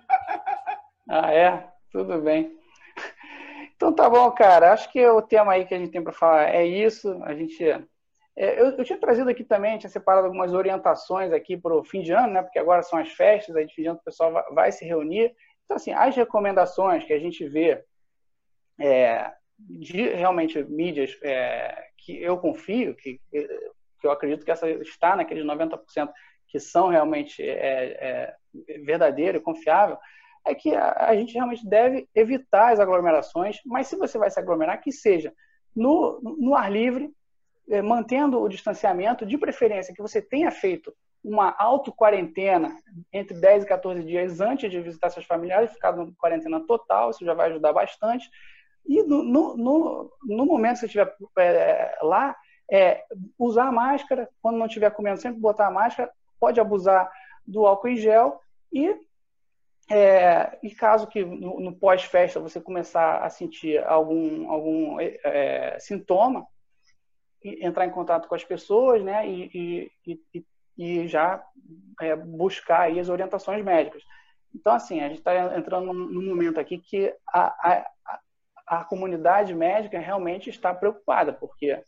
Ah, 1.09 1.31
é? 1.31 1.69
Tudo 1.93 2.21
bem. 2.21 2.60
Então 3.81 3.95
tá 3.95 4.11
bom, 4.11 4.31
cara. 4.33 4.75
Acho 4.75 4.93
que 4.93 5.03
o 5.07 5.23
tema 5.23 5.53
aí 5.55 5.64
que 5.64 5.75
a 5.75 5.79
gente 5.79 5.90
tem 5.90 6.05
para 6.05 6.12
falar 6.12 6.55
é 6.55 6.66
isso. 6.66 7.19
A 7.25 7.35
gente. 7.35 7.64
É, 8.37 8.61
eu, 8.61 8.77
eu, 8.77 8.85
tinha 8.85 9.01
trazido 9.01 9.31
aqui 9.31 9.43
também, 9.43 9.79
tinha 9.79 9.88
separado 9.88 10.27
algumas 10.27 10.53
orientações 10.53 11.33
aqui 11.33 11.57
para 11.57 11.75
o 11.75 11.83
fim 11.83 12.03
de 12.03 12.12
ano, 12.12 12.35
né? 12.35 12.43
Porque 12.43 12.59
agora 12.59 12.83
são 12.83 12.99
as 12.99 13.11
festas, 13.12 13.57
aí 13.57 13.64
de 13.64 13.75
fim 13.75 13.81
de 13.81 13.88
ano 13.88 13.99
o 13.99 14.05
pessoal 14.05 14.33
vai, 14.33 14.45
vai 14.53 14.73
se 14.73 14.85
reunir. 14.85 15.35
Então, 15.64 15.79
assim, 15.79 15.95
as 15.95 16.14
recomendações 16.14 17.05
que 17.05 17.12
a 17.14 17.19
gente 17.19 17.49
vê 17.49 17.83
é, 18.79 19.33
de 19.59 20.11
realmente 20.11 20.62
mídias 20.64 21.19
é, 21.23 21.87
que 21.97 22.23
eu 22.23 22.37
confio, 22.37 22.95
que, 22.95 23.19
que 23.31 24.07
eu 24.07 24.11
acredito 24.11 24.45
que 24.45 24.51
essa 24.51 24.69
está 24.69 25.16
naqueles 25.16 25.43
90% 25.43 26.12
que 26.49 26.61
são 26.61 26.88
realmente 26.88 27.43
é, 27.43 28.35
é, 28.69 28.79
verdadeiro 28.85 29.38
e 29.38 29.40
confiável, 29.40 29.97
é 30.46 30.55
que 30.55 30.74
a, 30.74 31.09
a, 31.09 31.16
gente 31.16 31.35
realmente 31.35 31.66
deve 31.66 32.09
evitar 32.14 32.72
as 32.72 32.81
aglomerações, 32.81 33.61
mas 33.64 33.87
se 33.87 33.96
você 33.96 34.18
vai 34.18 34.31
se 34.31 34.38
aglomerar, 34.40 34.81
que 34.81 34.92
seja 34.92 35.33
no, 35.74 36.20
no 36.20 36.55
ar 36.55 36.70
livre, 36.70 37.11
é, 37.68 37.83
mantendo 37.83 38.40
o 38.40 38.48
distanciamento, 38.48 39.26
de 39.26 39.38
preferência 39.38 39.94
que 39.94 40.03
você 40.03 40.20
tenha 40.20 40.50
feito 40.50 40.92
uma 41.22 41.55
auto-quarentena 41.59 42.74
entre 43.12 43.38
10 43.38 43.64
e 43.64 43.66
14 43.66 44.03
dias 44.03 44.40
antes 44.40 44.70
de 44.70 44.81
visitar 44.81 45.11
seus 45.11 45.26
familiares, 45.26 45.72
ficar 45.72 45.96
em 45.98 46.12
quarentena 46.14 46.61
total, 46.66 47.11
isso 47.11 47.24
já 47.24 47.35
vai 47.35 47.50
ajudar 47.50 47.72
bastante. 47.72 48.31
E 48.87 49.03
no, 49.03 49.22
no, 49.22 49.57
no, 49.57 50.12
no 50.24 50.46
momento 50.46 50.74
que 50.74 50.81
você 50.81 50.87
estiver 50.87 51.14
é, 51.38 51.98
lá, 52.03 52.35
é, 52.70 53.05
usar 53.38 53.66
a 53.68 53.72
máscara, 53.72 54.29
quando 54.40 54.57
não 54.57 54.66
estiver 54.66 54.90
comendo, 54.90 55.20
sempre 55.20 55.38
botar 55.38 55.66
a 55.66 55.70
máscara, 55.70 56.11
pode 56.38 56.59
abusar 56.59 57.11
do 57.46 57.66
álcool 57.66 57.88
em 57.88 57.96
gel 57.96 58.40
e, 58.72 58.96
é, 59.90 60.57
e 60.62 60.70
caso 60.70 61.09
que 61.09 61.24
no, 61.24 61.59
no 61.59 61.74
pós-festa 61.74 62.38
você 62.38 62.61
começar 62.61 63.24
a 63.24 63.29
sentir 63.29 63.83
algum, 63.85 64.48
algum 64.48 65.00
é, 65.00 65.76
sintoma, 65.81 66.46
entrar 67.42 67.87
em 67.87 67.90
contato 67.90 68.29
com 68.29 68.35
as 68.35 68.44
pessoas 68.44 69.03
né, 69.03 69.29
e, 69.29 69.90
e, 70.07 70.20
e, 70.33 70.46
e 70.79 71.09
já 71.09 71.42
é, 72.00 72.14
buscar 72.14 72.90
as 72.90 73.09
orientações 73.09 73.64
médicas. 73.64 74.05
Então, 74.55 74.74
assim, 74.74 75.00
a 75.00 75.09
gente 75.09 75.18
está 75.18 75.57
entrando 75.57 75.92
num 75.92 76.24
momento 76.24 76.61
aqui 76.61 76.79
que 76.79 77.12
a, 77.29 77.46
a, 77.70 77.90
a 78.66 78.85
comunidade 78.85 79.53
médica 79.55 79.98
realmente 79.98 80.50
está 80.50 80.72
preocupada, 80.72 81.33
porque 81.33 81.83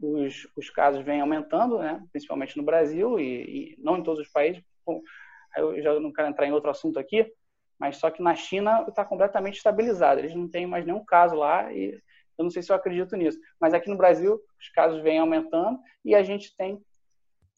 os, 0.00 0.46
os 0.56 0.70
casos 0.70 1.04
vêm 1.04 1.20
aumentando, 1.20 1.78
né? 1.78 2.04
principalmente 2.12 2.56
no 2.56 2.62
Brasil 2.62 3.18
e, 3.18 3.74
e 3.74 3.76
não 3.78 3.96
em 3.96 4.02
todos 4.04 4.20
os 4.20 4.28
países. 4.30 4.62
Eu 5.56 5.82
já 5.82 5.98
não 5.98 6.12
quero 6.12 6.28
entrar 6.28 6.46
em 6.46 6.52
outro 6.52 6.70
assunto 6.70 6.98
aqui, 6.98 7.26
mas 7.78 7.96
só 7.96 8.10
que 8.10 8.22
na 8.22 8.34
China 8.34 8.84
está 8.88 9.04
completamente 9.04 9.56
estabilizado. 9.56 10.20
Eles 10.20 10.34
não 10.34 10.48
têm 10.48 10.66
mais 10.66 10.84
nenhum 10.84 11.04
caso 11.04 11.36
lá 11.36 11.72
e 11.72 11.92
eu 12.36 12.44
não 12.44 12.50
sei 12.50 12.62
se 12.62 12.70
eu 12.70 12.76
acredito 12.76 13.16
nisso. 13.16 13.38
Mas 13.60 13.74
aqui 13.74 13.88
no 13.88 13.96
Brasil 13.96 14.40
os 14.60 14.68
casos 14.70 15.02
vêm 15.02 15.18
aumentando 15.18 15.78
e 16.04 16.14
a 16.14 16.22
gente 16.22 16.56
tem 16.56 16.80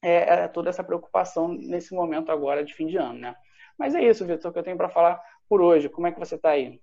é, 0.03 0.45
é 0.45 0.49
toda 0.49 0.71
essa 0.71 0.85
preocupação 0.85 1.49
nesse 1.49 1.95
momento 1.95 2.33
agora 2.33 2.65
de 2.65 2.75
fim 2.75 2.87
de 2.87 2.97
ano, 2.97 3.19
né? 3.19 3.35
Mas 3.79 3.95
é 3.95 4.03
isso, 4.03 4.27
Vitor, 4.27 4.53
que 4.53 4.59
eu 4.59 4.63
tenho 4.63 4.77
para 4.77 4.91
falar 4.91 5.21
por 5.49 5.61
hoje. 5.61 5.89
Como 5.89 6.07
é 6.07 6.13
que 6.13 6.19
você 6.19 6.35
está 6.35 6.51
aí? 6.51 6.81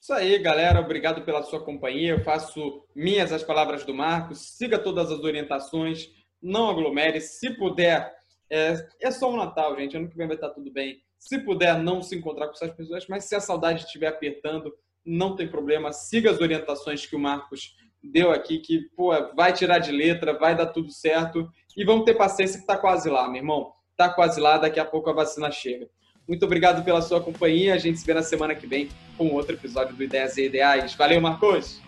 Isso 0.00 0.14
aí, 0.14 0.38
galera. 0.38 0.80
Obrigado 0.80 1.22
pela 1.22 1.42
sua 1.42 1.62
companhia. 1.62 2.12
Eu 2.12 2.24
faço 2.24 2.86
minhas 2.94 3.30
as 3.32 3.42
palavras 3.42 3.84
do 3.84 3.92
Marcos. 3.92 4.56
Siga 4.56 4.78
todas 4.78 5.10
as 5.10 5.20
orientações. 5.20 6.08
Não 6.42 6.70
aglomere. 6.70 7.20
Se 7.20 7.54
puder, 7.58 8.10
é, 8.50 8.74
é 9.02 9.10
só 9.10 9.30
um 9.30 9.36
Natal, 9.36 9.76
gente. 9.76 9.96
Ano 9.96 10.08
que 10.08 10.16
vem 10.16 10.26
vai 10.26 10.36
estar 10.36 10.48
tudo 10.50 10.72
bem. 10.72 11.02
Se 11.20 11.38
puder, 11.38 11.78
não 11.78 12.02
se 12.02 12.16
encontrar 12.16 12.46
com 12.46 12.54
essas 12.54 12.72
pessoas. 12.72 13.06
Mas 13.06 13.26
se 13.26 13.36
a 13.36 13.40
saudade 13.40 13.84
estiver 13.84 14.08
apertando, 14.08 14.72
não 15.04 15.36
tem 15.36 15.46
problema. 15.46 15.92
Siga 15.92 16.30
as 16.30 16.40
orientações 16.40 17.06
que 17.06 17.14
o 17.14 17.18
Marcos 17.18 17.76
deu 18.02 18.32
aqui, 18.32 18.58
que 18.58 18.88
pô, 18.96 19.12
vai 19.36 19.52
tirar 19.52 19.78
de 19.78 19.92
letra, 19.92 20.36
vai 20.36 20.56
dar 20.56 20.66
tudo 20.66 20.90
certo. 20.90 21.48
E 21.76 21.84
vamos 21.84 22.04
ter 22.04 22.14
paciência 22.14 22.56
que 22.56 22.62
está 22.62 22.76
quase 22.76 23.08
lá, 23.08 23.28
meu 23.28 23.36
irmão. 23.36 23.72
Está 23.92 24.08
quase 24.08 24.40
lá. 24.40 24.56
Daqui 24.56 24.80
a 24.80 24.84
pouco 24.84 25.10
a 25.10 25.12
vacina 25.12 25.50
chega. 25.50 25.88
Muito 26.26 26.44
obrigado 26.44 26.82
pela 26.82 27.02
sua 27.02 27.20
companhia. 27.20 27.74
A 27.74 27.78
gente 27.78 27.98
se 27.98 28.06
vê 28.06 28.14
na 28.14 28.22
semana 28.22 28.54
que 28.54 28.66
vem 28.66 28.88
com 29.18 29.28
outro 29.34 29.54
episódio 29.54 29.94
do 29.94 30.02
Ideias 30.02 30.38
e 30.38 30.46
Ideais. 30.46 30.94
Valeu, 30.94 31.20
Marcos! 31.20 31.80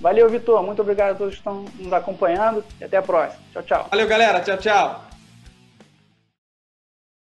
Valeu, 0.00 0.28
Vitor. 0.28 0.62
Muito 0.62 0.82
obrigado 0.82 1.12
a 1.12 1.14
todos 1.14 1.34
que 1.34 1.40
estão 1.40 1.64
nos 1.78 1.92
acompanhando 1.92 2.64
e 2.80 2.84
até 2.84 2.96
a 2.96 3.02
próxima. 3.02 3.42
Tchau, 3.52 3.62
tchau. 3.62 3.88
Valeu, 3.90 4.06
galera. 4.06 4.40
Tchau, 4.40 4.58
tchau. 4.58 5.11